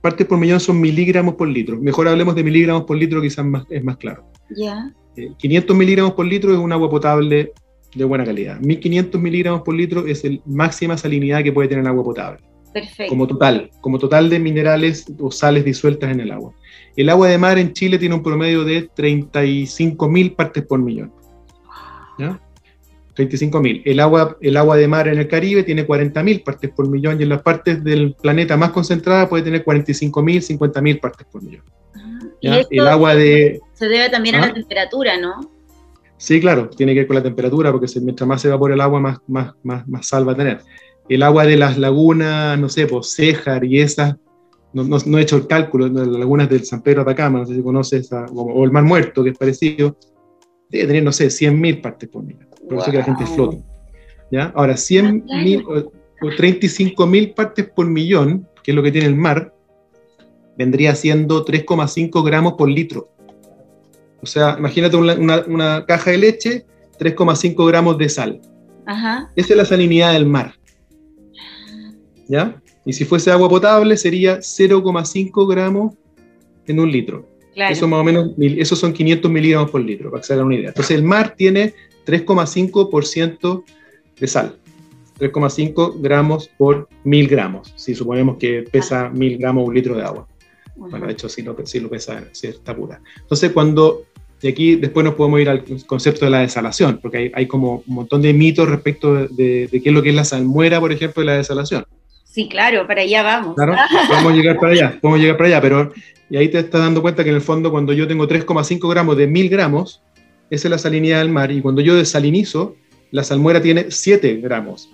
partes 0.00 0.26
por 0.26 0.38
millón 0.38 0.60
son 0.60 0.80
miligramos 0.80 1.34
por 1.34 1.48
litro. 1.48 1.78
Mejor 1.78 2.08
hablemos 2.08 2.34
de 2.34 2.44
miligramos 2.44 2.84
por 2.84 2.96
litro, 2.96 3.20
quizás 3.20 3.44
más, 3.44 3.64
es 3.70 3.82
más 3.82 3.96
claro. 3.96 4.24
Ya. 4.56 4.92
500 5.38 5.74
eh, 5.74 5.78
miligramos 5.78 6.12
por 6.12 6.26
litro 6.26 6.52
es 6.52 6.58
un 6.58 6.72
agua 6.72 6.88
potable 6.90 7.52
de 7.94 8.04
buena 8.04 8.24
calidad. 8.24 8.60
1500 8.60 9.20
miligramos 9.20 9.62
por 9.62 9.74
litro 9.74 10.06
es 10.06 10.24
la 10.24 10.38
máxima 10.46 10.96
salinidad 10.96 11.42
que 11.42 11.52
puede 11.52 11.68
tener 11.68 11.82
el 11.82 11.88
agua 11.88 12.04
potable. 12.04 12.48
Como 13.08 13.26
total, 13.26 13.70
como 13.80 13.98
total 13.98 14.30
de 14.30 14.38
minerales 14.38 15.06
o 15.18 15.30
sales 15.30 15.64
disueltas 15.64 16.12
en 16.12 16.20
el 16.20 16.30
agua. 16.30 16.52
El 16.96 17.08
agua 17.08 17.28
de 17.28 17.38
mar 17.38 17.58
en 17.58 17.72
Chile 17.72 17.98
tiene 17.98 18.14
un 18.14 18.22
promedio 18.22 18.64
de 18.64 18.88
35.000 18.90 20.36
partes 20.36 20.64
por 20.64 20.80
millón. 20.80 21.12
¿Ya? 22.18 22.40
35.000. 23.18 23.82
El 23.84 24.00
agua, 24.00 24.36
el 24.40 24.56
agua 24.56 24.76
de 24.76 24.88
mar 24.88 25.08
en 25.08 25.18
el 25.18 25.28
Caribe 25.28 25.64
tiene 25.64 25.86
40.000 25.86 26.44
partes 26.44 26.70
por 26.70 26.88
millón 26.88 27.18
y 27.18 27.24
en 27.24 27.30
las 27.30 27.42
partes 27.42 27.82
del 27.82 28.14
planeta 28.14 28.56
más 28.56 28.70
concentradas 28.70 29.28
puede 29.28 29.42
tener 29.42 29.64
45.000, 29.64 30.58
50.000 30.58 31.00
partes 31.00 31.26
por 31.30 31.42
millón. 31.42 31.64
Ah, 32.46 32.62
el 32.70 32.86
agua 32.86 33.14
de... 33.14 33.60
Se 33.74 33.88
debe 33.88 34.08
también 34.08 34.36
a 34.36 34.40
la 34.40 34.46
¿Ah? 34.46 34.54
temperatura, 34.54 35.18
¿no? 35.18 35.50
Sí, 36.16 36.40
claro, 36.40 36.68
tiene 36.70 36.94
que 36.94 37.00
ver 37.00 37.06
con 37.06 37.16
la 37.16 37.22
temperatura, 37.22 37.72
porque 37.72 37.86
mientras 38.00 38.26
más 38.26 38.42
se 38.42 38.48
evapora 38.48 38.74
el 38.74 38.80
agua, 38.80 39.00
más, 39.00 39.18
más, 39.26 39.54
más, 39.62 39.86
más 39.86 40.06
sal 40.06 40.26
va 40.28 40.32
a 40.32 40.36
tener 40.36 40.60
el 41.08 41.22
agua 41.22 41.46
de 41.46 41.56
las 41.56 41.78
lagunas, 41.78 42.58
no 42.58 42.68
sé, 42.68 42.86
pues 42.86 43.18
y 43.18 43.80
esas, 43.80 44.16
no, 44.72 44.84
no, 44.84 45.18
he 45.18 45.22
hecho 45.22 45.36
el 45.36 45.46
cálculo, 45.46 45.88
las 45.88 46.06
lagunas 46.06 46.48
del 46.48 46.64
San 46.64 46.82
Pedro 46.82 47.04
de 47.04 47.10
Atacama, 47.10 47.40
no 47.40 47.46
sé 47.46 47.54
si 47.54 47.62
conoces, 47.62 48.10
o, 48.12 48.64
el 48.64 48.70
Mar 48.70 48.84
Muerto, 48.84 49.24
que 49.24 49.30
es 49.30 49.38
parecido, 49.38 49.96
debe 50.68 50.86
tener, 50.86 51.02
no 51.02 51.12
sé, 51.12 51.28
100.000 51.28 51.80
partes 51.80 52.08
por 52.08 52.22
millón. 52.22 52.48
Por 52.66 52.78
eso 52.78 52.90
que 52.90 52.98
la 52.98 53.04
gente 53.04 53.26
flota. 53.26 53.58
¿ya? 54.30 54.52
Ahora, 54.54 54.74
100.000 54.74 55.64
o, 55.66 56.26
o 56.26 56.30
35.000 56.30 57.34
partes 57.34 57.68
por 57.68 57.86
millón, 57.86 58.48
que 58.62 58.72
es 58.72 58.74
lo 58.74 58.82
que 58.82 58.92
tiene 58.92 59.06
el 59.06 59.16
mar, 59.16 59.54
vendría 60.56 60.94
siendo 60.94 61.44
3,5 61.44 62.24
gramos 62.24 62.54
por 62.54 62.68
litro. 62.68 63.10
O 64.20 64.26
sea, 64.26 64.56
imagínate 64.58 64.96
una, 64.96 65.44
una 65.46 65.86
caja 65.86 66.10
de 66.10 66.18
leche, 66.18 66.66
3,5 66.98 67.66
gramos 67.68 67.98
de 67.98 68.08
sal. 68.08 68.40
Ajá. 68.86 69.30
Esa 69.36 69.52
es 69.52 69.56
la 69.56 69.64
salinidad 69.64 70.12
del 70.12 70.26
mar. 70.26 70.54
¿ya? 72.28 72.60
Y 72.84 72.92
si 72.92 73.04
fuese 73.04 73.30
agua 73.30 73.48
potable 73.48 73.96
sería 73.96 74.38
0,5 74.38 75.48
gramos 75.48 75.94
en 76.66 76.80
un 76.80 76.92
litro. 76.92 77.28
Eso 77.54 77.88
más 77.88 78.00
o 78.00 78.04
menos, 78.04 78.30
esos 78.38 78.78
son 78.78 78.92
500 78.92 79.28
miligramos 79.30 79.70
por 79.72 79.80
litro, 79.80 80.10
para 80.10 80.20
que 80.20 80.28
se 80.28 80.32
hagan 80.32 80.46
una 80.46 80.54
idea. 80.54 80.68
Entonces 80.68 80.96
el 80.96 81.02
mar 81.02 81.34
tiene 81.36 81.74
3,5% 82.08 83.64
de 84.18 84.26
sal. 84.26 84.56
3,5 85.18 86.00
gramos 86.00 86.48
por 86.56 86.88
mil 87.04 87.28
gramos, 87.28 87.72
si 87.76 87.94
suponemos 87.94 88.38
que 88.38 88.62
pesa 88.70 89.10
mil 89.10 89.36
gramos 89.36 89.66
un 89.66 89.74
litro 89.74 89.96
de 89.96 90.02
agua. 90.04 90.26
Bueno, 90.76 91.06
de 91.06 91.12
hecho 91.12 91.28
sí 91.28 91.42
lo, 91.42 91.54
lo 91.54 91.90
pesa, 91.90 92.24
sí 92.32 92.46
está 92.46 92.74
pura. 92.74 93.00
Entonces 93.20 93.50
cuando, 93.50 94.04
de 94.40 94.48
aquí 94.48 94.76
después 94.76 95.04
nos 95.04 95.16
podemos 95.16 95.40
ir 95.40 95.50
al 95.50 95.64
concepto 95.86 96.24
de 96.24 96.30
la 96.30 96.38
desalación, 96.40 97.00
porque 97.02 97.32
hay, 97.34 97.46
como 97.46 97.82
un 97.86 97.94
montón 97.94 98.22
de 98.22 98.32
mitos 98.32 98.68
respecto 98.68 99.14
de, 99.26 99.66
de, 99.66 99.82
qué 99.82 99.88
es 99.88 99.94
lo 99.94 100.02
que 100.02 100.10
es 100.10 100.14
la 100.14 100.24
salmuera, 100.24 100.78
por 100.78 100.92
ejemplo, 100.92 101.20
de 101.20 101.26
la 101.26 101.36
desalación. 101.36 101.84
Sí, 102.24 102.48
claro, 102.48 102.86
para 102.86 103.02
allá 103.02 103.22
vamos. 103.24 103.56
Claro, 103.56 103.74
podemos 104.08 104.32
llegar 104.34 104.56
para 104.58 104.72
allá, 104.72 104.98
podemos 105.00 105.20
llegar 105.20 105.36
para 105.36 105.48
allá, 105.48 105.60
pero 105.60 105.92
y 106.30 106.36
ahí 106.36 106.48
te 106.48 106.58
estás 106.58 106.80
dando 106.80 107.02
cuenta 107.02 107.24
que 107.24 107.30
en 107.30 107.36
el 107.36 107.42
fondo 107.42 107.70
cuando 107.70 107.92
yo 107.92 108.06
tengo 108.06 108.28
3,5 108.28 108.88
gramos 108.88 109.16
de 109.16 109.26
1000 109.26 109.48
gramos, 109.48 110.02
esa 110.50 110.68
es 110.68 110.70
la 110.70 110.78
salinidad 110.78 111.18
del 111.18 111.30
mar, 111.30 111.50
y 111.50 111.60
cuando 111.60 111.80
yo 111.80 111.94
desalinizo, 111.94 112.76
la 113.10 113.24
salmuera 113.24 113.62
tiene 113.62 113.86
7 113.90 114.36
gramos 114.36 114.90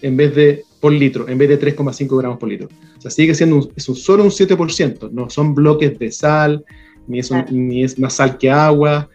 en 0.00 0.16
vez 0.16 0.34
de 0.34 0.64
por 0.80 0.92
litro, 0.92 1.28
en 1.28 1.38
vez 1.38 1.48
de 1.48 1.60
3,5 1.60 2.18
gramos 2.18 2.38
por 2.38 2.48
litro. 2.48 2.68
O 2.98 3.00
sea, 3.00 3.10
sigue 3.10 3.34
siendo 3.34 3.70
es 3.76 3.84
solo 3.84 4.24
un 4.24 4.30
7%, 4.30 5.10
no 5.10 5.30
son 5.30 5.54
bloques 5.54 5.98
de 5.98 6.10
sal, 6.10 6.64
ni 7.06 7.20
es, 7.20 7.30
ni 7.50 7.84
es 7.84 7.98
más 7.98 8.14
sal 8.14 8.38
que 8.38 8.50
agua, 8.50 9.08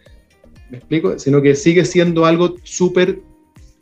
¿me 0.70 0.78
explico? 0.78 1.18
Sino 1.18 1.42
que 1.42 1.54
sigue 1.54 1.84
siendo 1.84 2.24
algo 2.24 2.54
súper, 2.62 3.20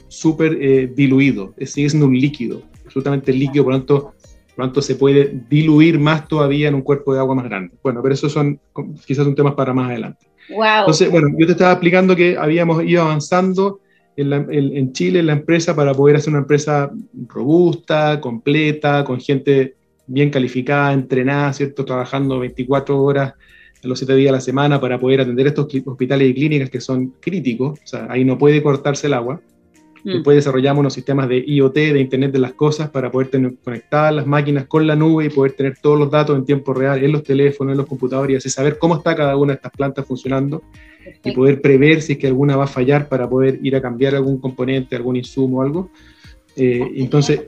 súper 0.08 0.58
eh, 0.60 0.92
diluido, 0.94 1.54
sigue 1.64 1.90
siendo 1.90 2.06
un 2.06 2.18
líquido 2.18 2.62
absolutamente 2.96 3.32
líquido, 3.32 3.64
por 3.64 3.72
lo 3.74 3.78
tanto, 3.78 4.14
por 4.56 4.82
se 4.82 4.94
puede 4.94 5.42
diluir 5.50 5.98
más 5.98 6.26
todavía 6.28 6.68
en 6.68 6.74
un 6.74 6.82
cuerpo 6.82 7.12
de 7.12 7.20
agua 7.20 7.34
más 7.34 7.44
grande. 7.44 7.74
Bueno, 7.82 8.00
pero 8.02 8.14
eso 8.14 8.30
son 8.30 8.58
quizás 9.06 9.26
un 9.26 9.34
tema 9.34 9.54
para 9.54 9.74
más 9.74 9.90
adelante. 9.90 10.25
Wow. 10.48 10.80
Entonces, 10.80 11.10
bueno, 11.10 11.28
yo 11.38 11.46
te 11.46 11.52
estaba 11.52 11.72
explicando 11.72 12.14
que 12.14 12.36
habíamos 12.36 12.84
ido 12.84 13.02
avanzando 13.02 13.80
en, 14.16 14.92
Chile 14.92 15.22
la 15.22 15.32
empresa 15.32 15.76
para 15.76 15.92
poder 15.92 16.16
hacer 16.16 16.30
una 16.30 16.40
empresa 16.40 16.90
robusta, 17.28 18.20
completa, 18.20 19.04
con 19.04 19.20
gente 19.20 19.74
bien 20.06 20.30
calificada, 20.30 20.92
entrenada, 20.92 21.52
¿cierto? 21.52 21.84
Trabajando 21.84 22.38
24 22.38 23.02
horas 23.02 23.34
los 23.82 23.98
7 23.98 24.14
días 24.16 24.30
a 24.30 24.36
la 24.36 24.40
semana 24.40 24.80
para 24.80 24.98
poder 24.98 25.20
atender 25.20 25.46
estos 25.46 25.68
hospitales 25.84 26.30
y 26.30 26.34
clínicas 26.34 26.70
que 26.70 26.80
son 26.80 27.14
críticos, 27.20 27.78
o 27.84 27.86
sea, 27.86 28.06
ahí 28.10 28.24
no 28.24 28.38
puede 28.38 28.62
cortarse 28.62 29.06
el 29.06 29.14
agua. 29.14 29.40
Mm. 30.06 30.12
Después 30.12 30.36
desarrollamos 30.36 30.80
unos 30.80 30.94
sistemas 30.94 31.28
de 31.28 31.42
IoT, 31.44 31.74
de 31.74 31.98
Internet 31.98 32.30
de 32.30 32.38
las 32.38 32.52
Cosas, 32.52 32.90
para 32.90 33.10
poder 33.10 33.26
tener, 33.26 33.56
conectar 33.64 34.12
las 34.12 34.24
máquinas 34.24 34.66
con 34.66 34.86
la 34.86 34.94
nube 34.94 35.24
y 35.24 35.30
poder 35.30 35.54
tener 35.54 35.76
todos 35.82 35.98
los 35.98 36.12
datos 36.12 36.38
en 36.38 36.44
tiempo 36.44 36.72
real 36.72 37.02
en 37.02 37.10
los 37.10 37.24
teléfonos, 37.24 37.72
en 37.72 37.78
los 37.78 37.88
computadores 37.88 38.34
y 38.34 38.36
así 38.36 38.48
saber 38.48 38.78
cómo 38.78 38.94
está 38.94 39.16
cada 39.16 39.36
una 39.36 39.52
de 39.52 39.56
estas 39.56 39.72
plantas 39.72 40.06
funcionando 40.06 40.62
y 41.24 41.32
poder 41.32 41.60
prever 41.60 42.02
si 42.02 42.12
es 42.12 42.18
que 42.18 42.28
alguna 42.28 42.54
va 42.54 42.64
a 42.64 42.68
fallar 42.68 43.08
para 43.08 43.28
poder 43.28 43.58
ir 43.64 43.74
a 43.74 43.82
cambiar 43.82 44.14
algún 44.14 44.38
componente, 44.38 44.94
algún 44.94 45.16
insumo 45.16 45.58
o 45.58 45.62
algo. 45.62 45.90
Eh, 46.54 46.88
entonces... 46.94 47.42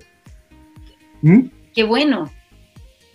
¿Mm? 1.23 1.42
Qué 1.73 1.85
bueno. 1.85 2.29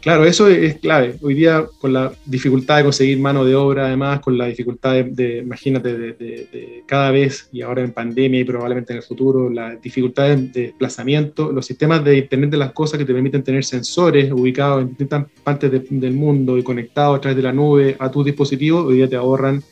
Claro, 0.03 0.25
eso 0.25 0.49
es 0.49 0.79
clave. 0.79 1.15
Hoy 1.21 1.33
día, 1.33 1.65
con 1.79 1.93
la 1.93 2.11
dificultad 2.25 2.75
de 2.75 2.83
conseguir 2.83 3.17
mano 3.19 3.45
de 3.45 3.55
obra, 3.55 3.85
además, 3.85 4.19
con 4.19 4.37
la 4.37 4.47
dificultad 4.47 5.01
de, 5.05 5.37
imagínate, 5.37 5.97
de, 5.97 6.83
cada 6.85 7.09
vez, 7.09 7.47
y 7.53 7.61
ahora 7.61 7.83
en 7.83 7.93
pandemia 7.93 8.41
y 8.41 8.43
probablemente 8.43 8.91
en 8.91 8.97
el 8.97 9.03
futuro, 9.03 9.49
la 9.49 9.77
dificultad 9.77 10.35
de, 10.35 10.47
desplazamiento, 10.47 11.53
los 11.53 11.65
sistemas 11.65 12.03
de 12.03 12.17
Internet 12.17 12.49
de 12.49 12.57
las 12.57 12.73
Cosas 12.73 12.99
que 12.99 13.05
te 13.05 13.13
permiten 13.13 13.43
tener 13.43 13.63
sensores 13.63 14.29
ubicados 14.29 14.81
en 14.81 14.89
distintas 14.89 15.25
partes 15.41 15.71
del 15.89 16.13
mundo 16.13 16.57
y 16.57 16.63
conectados 16.63 17.19
a 17.19 17.21
través 17.21 17.37
de 17.37 17.43
la 17.43 17.53
nube 17.53 17.95
a 17.97 18.11
tus 18.11 18.25
dispositivos, 18.25 18.85
hoy 18.85 18.97
día 18.97 19.07
te 19.07 19.15
ahorran 19.15 19.63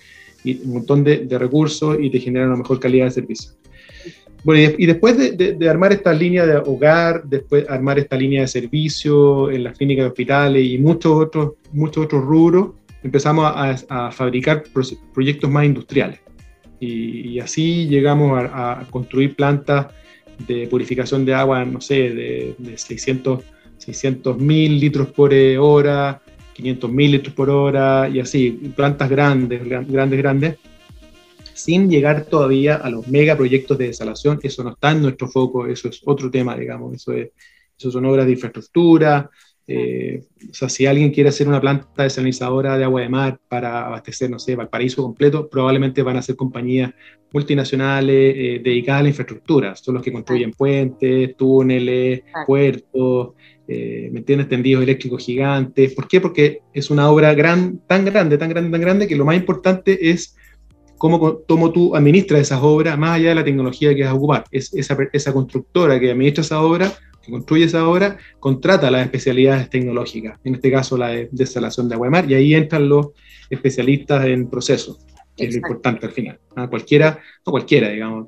un 0.46 0.74
montón 0.74 1.04
de, 1.04 1.28
recursos 1.38 1.98
y 2.00 2.10
te 2.10 2.22
generan 2.22 2.48
una 2.48 2.58
mejor 2.60 2.80
calidad 2.80 3.08
de 3.08 3.12
servicio. 3.12 3.52
Bueno, 4.44 4.74
y, 4.78 4.86
después 4.86 5.38
de, 5.38 5.70
armar 5.70 5.94
esta 5.94 6.14
línea 6.14 6.46
de 6.46 6.58
hogar, 6.58 7.24
después 7.26 7.70
armar 7.70 8.00
esta 8.00 8.16
línea 8.16 8.42
de 8.42 8.48
servicio 8.48 9.52
en 9.52 9.64
las 9.64 9.78
clínicas 9.78 10.06
de 10.06 10.10
hospitales 10.10 10.66
y 10.66 10.78
muchos 10.80 11.14
otros, 11.14 11.54
muchos 11.72 12.06
otros 12.06 12.24
rubros, 12.24 12.72
empezamos 13.04 13.52
a, 13.56 14.12
fabricar 14.12 14.64
proyectos 15.14 15.50
más 15.50 15.66
industriales. 15.66 16.20
Y, 16.80 17.40
así 17.40 17.88
llegamos 17.88 18.42
a, 18.52 18.84
construir 18.90 19.36
plantas 19.36 19.88
de 20.48 20.66
purificación 20.68 21.24
de 21.24 21.36
agua, 21.36 21.64
no 21.64 21.80
sé, 21.80 22.10
de, 22.10 22.56
de 22.58 22.78
600 22.78 24.38
mil 24.40 24.80
litros 24.80 25.10
por 25.10 25.32
hora, 25.60 26.20
500 26.54 26.92
mil 26.92 27.12
litros 27.12 27.36
por 27.36 27.50
hora 27.52 28.10
y 28.10 28.20
así, 28.20 28.52
plantas 28.76 29.08
grandes, 29.08 29.64
grandes, 29.64 30.18
grandes 30.18 30.58
sin 31.64 31.90
llegar 31.90 32.26
todavía 32.26 32.76
a 32.76 32.90
los 32.90 33.08
megaproyectos 33.08 33.78
de 33.78 33.88
desalación. 33.88 34.40
Eso 34.42 34.64
no 34.64 34.72
está 34.72 34.92
en 34.92 35.02
nuestro 35.02 35.28
foco, 35.28 35.68
eso 35.68 35.90
es 35.90 36.02
otro 36.06 36.30
tema, 36.32 36.56
digamos, 36.58 36.94
eso, 36.96 37.14
es, 37.14 37.30
eso 37.78 37.92
son 37.92 38.06
obras 38.06 38.26
de 38.26 38.34
infraestructura. 38.34 39.30
Eh, 39.68 40.24
o 40.50 40.54
sea, 40.54 40.68
si 40.68 40.86
alguien 40.86 41.12
quiere 41.12 41.30
hacer 41.30 41.48
una 41.48 41.62
planta 41.62 42.04
desalinizadora 42.04 42.78
de 42.78 42.84
agua 42.84 43.02
de 43.02 43.10
mar 43.10 43.40
para 43.48 43.86
abastecer, 43.86 44.30
no 44.30 44.40
sé, 44.40 44.56
Valparaíso 44.56 45.04
completo, 45.04 45.48
probablemente 45.48 46.02
van 46.02 46.18
a 46.18 46.22
ser 46.22 46.36
compañías 46.36 46.92
multinacionales 47.32 48.36
eh, 48.36 48.62
dedicadas 48.64 49.00
a 49.00 49.04
la 49.04 49.10
infraestructura. 49.10 49.76
Son 49.76 49.94
los 49.94 50.04
que 50.04 50.12
construyen 50.12 50.52
puentes, 50.52 51.38
túneles, 51.38 52.24
puertos, 52.46 53.34
eh, 53.68 54.10
¿me 54.12 54.20
entiendes? 54.20 54.50
Tendidos 54.50 54.84
eléctricos 54.84 55.24
gigantes. 55.24 55.94
¿Por 55.94 56.08
qué? 56.08 56.20
Porque 56.20 56.62
es 56.74 56.90
una 56.90 57.10
obra 57.10 57.34
gran, 57.34 57.80
tan 57.88 58.04
grande, 58.04 58.38
tan 58.38 58.50
grande, 58.50 58.72
tan 58.72 58.82
grande, 58.82 59.08
que 59.08 59.16
lo 59.16 59.26
más 59.26 59.38
importante 59.38 60.10
es 60.10 60.36
cómo, 61.02 61.72
tú 61.72 61.96
administras 61.96 62.42
esas 62.42 62.60
obras, 62.62 62.96
más 62.96 63.16
allá 63.16 63.30
de 63.30 63.36
la 63.36 63.44
tecnología 63.44 63.96
que 63.96 64.04
vas 64.04 64.12
a 64.12 64.16
ocupar. 64.16 64.44
Es 64.52 64.72
esa, 64.76 64.96
esa 65.12 65.34
constructora 65.34 66.00
que 66.00 66.12
administra 66.12 66.44
esa 66.44 66.62
obra, 66.62 66.92
que 67.24 67.32
construye 67.32 67.66
esa 67.66 67.88
obra, 67.88 68.18
contrata 68.40 68.92
las 68.92 69.04
especialidades 69.06 69.68
tecnológicas, 69.72 70.40
en 70.44 70.56
este 70.56 70.72
caso 70.72 70.98
la 70.98 71.08
de 71.08 71.28
desalación 71.32 71.90
de 71.90 71.96
agua 71.96 72.06
de 72.06 72.12
mar, 72.12 72.26
y 72.30 72.36
ahí 72.36 72.54
entran 72.54 72.88
los 72.88 73.08
especialistas 73.50 74.26
en 74.28 74.48
procesos, 74.48 75.00
que 75.36 75.46
es 75.46 75.56
lo 75.56 75.58
importante 75.58 76.06
al 76.06 76.12
final. 76.12 76.40
¿ah? 76.56 76.68
Cualquiera, 76.70 77.20
no 77.48 77.52
cualquiera, 77.52 77.90
digamos, 77.90 78.28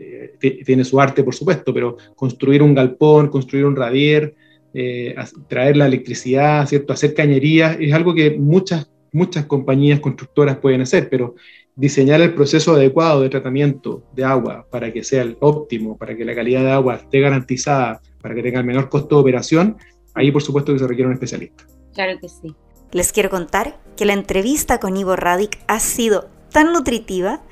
eh, 0.00 0.62
tiene 0.64 0.84
su 0.84 0.98
arte, 0.98 1.22
por 1.22 1.34
supuesto, 1.34 1.74
pero 1.74 1.98
construir 2.16 2.62
un 2.62 2.74
galpón, 2.74 3.28
construir 3.28 3.66
un 3.66 3.76
radier, 3.76 4.34
eh, 4.72 5.14
traer 5.46 5.76
la 5.76 5.86
electricidad, 5.86 6.66
¿cierto? 6.66 6.94
hacer 6.94 7.12
cañerías, 7.12 7.76
es 7.78 7.92
algo 7.92 8.14
que 8.14 8.30
muchas, 8.30 8.90
muchas 9.12 9.44
compañías 9.44 10.00
constructoras 10.00 10.56
pueden 10.56 10.80
hacer, 10.80 11.10
pero 11.10 11.34
diseñar 11.78 12.20
el 12.20 12.34
proceso 12.34 12.74
adecuado 12.74 13.20
de 13.22 13.28
tratamiento 13.28 14.02
de 14.12 14.24
agua 14.24 14.66
para 14.68 14.92
que 14.92 15.04
sea 15.04 15.22
el 15.22 15.36
óptimo, 15.38 15.96
para 15.96 16.16
que 16.16 16.24
la 16.24 16.34
calidad 16.34 16.62
de 16.62 16.72
agua 16.72 16.96
esté 16.96 17.20
garantizada, 17.20 18.02
para 18.20 18.34
que 18.34 18.42
tenga 18.42 18.58
el 18.58 18.66
menor 18.66 18.88
costo 18.88 19.14
de 19.14 19.20
operación, 19.20 19.76
ahí 20.12 20.32
por 20.32 20.42
supuesto 20.42 20.72
que 20.72 20.80
se 20.80 20.88
requiere 20.88 21.06
un 21.06 21.14
especialista. 21.14 21.64
Claro 21.94 22.18
que 22.20 22.28
sí. 22.28 22.52
Les 22.90 23.12
quiero 23.12 23.30
contar 23.30 23.78
que 23.96 24.06
la 24.06 24.12
entrevista 24.12 24.80
con 24.80 24.96
Ivo 24.96 25.14
Radic 25.14 25.60
ha 25.68 25.78
sido 25.78 26.28
tan 26.50 26.72
nutritiva 26.72 27.42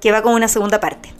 que 0.00 0.10
va 0.10 0.20
con 0.20 0.34
una 0.34 0.48
segunda 0.48 0.80
parte. 0.80 1.10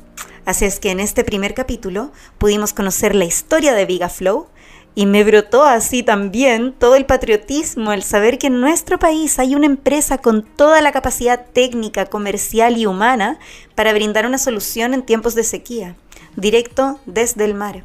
Así 0.44 0.64
es 0.64 0.80
que 0.80 0.90
en 0.90 0.98
este 0.98 1.22
primer 1.22 1.54
capítulo 1.54 2.10
pudimos 2.36 2.72
conocer 2.72 3.14
la 3.14 3.26
historia 3.26 3.74
de 3.74 3.86
VigaFlow, 3.86 4.48
y 4.96 5.04
me 5.04 5.24
brotó 5.24 5.62
así 5.64 6.02
también 6.02 6.72
todo 6.72 6.96
el 6.96 7.04
patriotismo, 7.04 7.92
el 7.92 8.02
saber 8.02 8.38
que 8.38 8.46
en 8.46 8.62
nuestro 8.62 8.98
país 8.98 9.38
hay 9.38 9.54
una 9.54 9.66
empresa 9.66 10.16
con 10.16 10.42
toda 10.42 10.80
la 10.80 10.90
capacidad 10.90 11.44
técnica, 11.52 12.06
comercial 12.06 12.78
y 12.78 12.86
humana 12.86 13.38
para 13.74 13.92
brindar 13.92 14.24
una 14.24 14.38
solución 14.38 14.94
en 14.94 15.02
tiempos 15.02 15.34
de 15.34 15.44
sequía, 15.44 15.96
directo 16.34 16.98
desde 17.04 17.44
el 17.44 17.52
mar. 17.52 17.84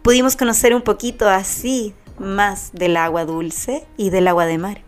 Pudimos 0.00 0.34
conocer 0.34 0.74
un 0.74 0.80
poquito 0.80 1.28
así 1.28 1.92
más 2.18 2.70
del 2.72 2.96
agua 2.96 3.26
dulce 3.26 3.84
y 3.98 4.08
del 4.08 4.26
agua 4.26 4.46
de 4.46 4.56
mar. 4.56 4.80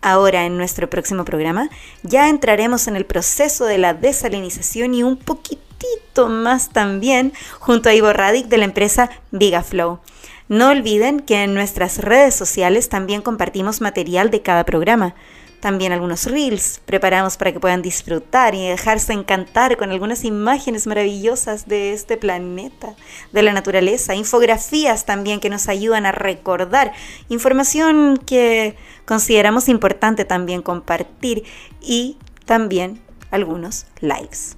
Ahora 0.00 0.46
en 0.46 0.56
nuestro 0.56 0.88
próximo 0.88 1.26
programa 1.26 1.68
ya 2.04 2.30
entraremos 2.30 2.88
en 2.88 2.96
el 2.96 3.04
proceso 3.04 3.66
de 3.66 3.76
la 3.76 3.92
desalinización 3.92 4.94
y 4.94 5.02
un 5.02 5.18
poquitito 5.18 6.28
más 6.28 6.70
también 6.70 7.34
junto 7.60 7.90
a 7.90 7.94
Ivo 7.94 8.14
Radic 8.14 8.46
de 8.46 8.56
la 8.56 8.64
empresa 8.64 9.10
Vigaflow. 9.30 10.00
No 10.48 10.70
olviden 10.70 11.20
que 11.20 11.42
en 11.42 11.54
nuestras 11.54 11.98
redes 11.98 12.34
sociales 12.36 12.88
también 12.88 13.20
compartimos 13.20 13.80
material 13.80 14.30
de 14.30 14.42
cada 14.42 14.64
programa. 14.64 15.16
También 15.58 15.90
algunos 15.90 16.26
reels 16.26 16.80
preparamos 16.84 17.36
para 17.36 17.52
que 17.52 17.58
puedan 17.58 17.82
disfrutar 17.82 18.54
y 18.54 18.68
dejarse 18.68 19.12
encantar 19.12 19.76
con 19.76 19.90
algunas 19.90 20.24
imágenes 20.24 20.86
maravillosas 20.86 21.66
de 21.66 21.92
este 21.92 22.16
planeta, 22.16 22.94
de 23.32 23.42
la 23.42 23.52
naturaleza, 23.52 24.14
infografías 24.14 25.04
también 25.04 25.40
que 25.40 25.50
nos 25.50 25.68
ayudan 25.68 26.06
a 26.06 26.12
recordar, 26.12 26.92
información 27.28 28.16
que 28.18 28.76
consideramos 29.04 29.68
importante 29.68 30.24
también 30.24 30.62
compartir 30.62 31.42
y 31.80 32.18
también 32.44 33.00
algunos 33.32 33.86
likes. 34.00 34.54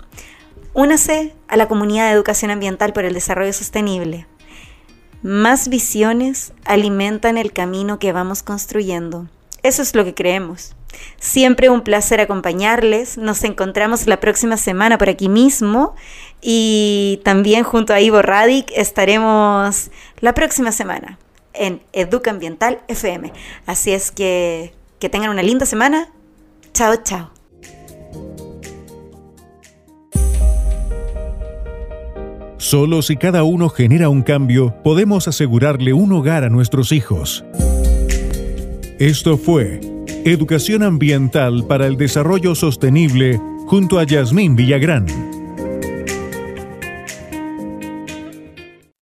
Únase 0.74 1.34
a 1.46 1.56
la 1.56 1.68
comunidad 1.68 2.08
de 2.08 2.12
educación 2.12 2.50
ambiental 2.50 2.92
por 2.92 3.06
el 3.06 3.14
desarrollo 3.14 3.54
sostenible. 3.54 4.26
Más 5.22 5.68
visiones 5.68 6.52
alimentan 6.64 7.38
el 7.38 7.52
camino 7.52 7.98
que 7.98 8.12
vamos 8.12 8.42
construyendo. 8.42 9.26
Eso 9.62 9.82
es 9.82 9.94
lo 9.94 10.04
que 10.04 10.14
creemos. 10.14 10.74
Siempre 11.18 11.68
un 11.68 11.82
placer 11.82 12.20
acompañarles. 12.20 13.18
Nos 13.18 13.44
encontramos 13.44 14.06
la 14.06 14.20
próxima 14.20 14.56
semana 14.56 14.98
por 14.98 15.08
aquí 15.08 15.28
mismo 15.28 15.94
y 16.40 17.20
también 17.24 17.64
junto 17.64 17.92
a 17.92 18.00
Ivo 18.00 18.22
Radic 18.22 18.70
estaremos 18.74 19.90
la 20.20 20.34
próxima 20.34 20.72
semana 20.72 21.18
en 21.52 21.82
Educa 21.92 22.30
Ambiental 22.30 22.80
FM. 22.88 23.32
Así 23.66 23.92
es 23.92 24.10
que 24.10 24.72
que 24.98 25.08
tengan 25.08 25.30
una 25.30 25.42
linda 25.42 25.66
semana. 25.66 26.08
Chao, 26.72 26.96
chao. 27.02 27.37
Solo 32.58 33.02
si 33.02 33.16
cada 33.16 33.44
uno 33.44 33.68
genera 33.68 34.08
un 34.08 34.22
cambio, 34.22 34.74
podemos 34.82 35.28
asegurarle 35.28 35.92
un 35.92 36.12
hogar 36.12 36.42
a 36.42 36.50
nuestros 36.50 36.90
hijos. 36.90 37.44
Esto 38.98 39.38
fue 39.38 39.80
Educación 40.24 40.82
Ambiental 40.82 41.64
para 41.68 41.86
el 41.86 41.96
Desarrollo 41.96 42.56
Sostenible 42.56 43.40
junto 43.66 44.00
a 44.00 44.04
Yasmín 44.04 44.56
Villagrán. 44.56 45.06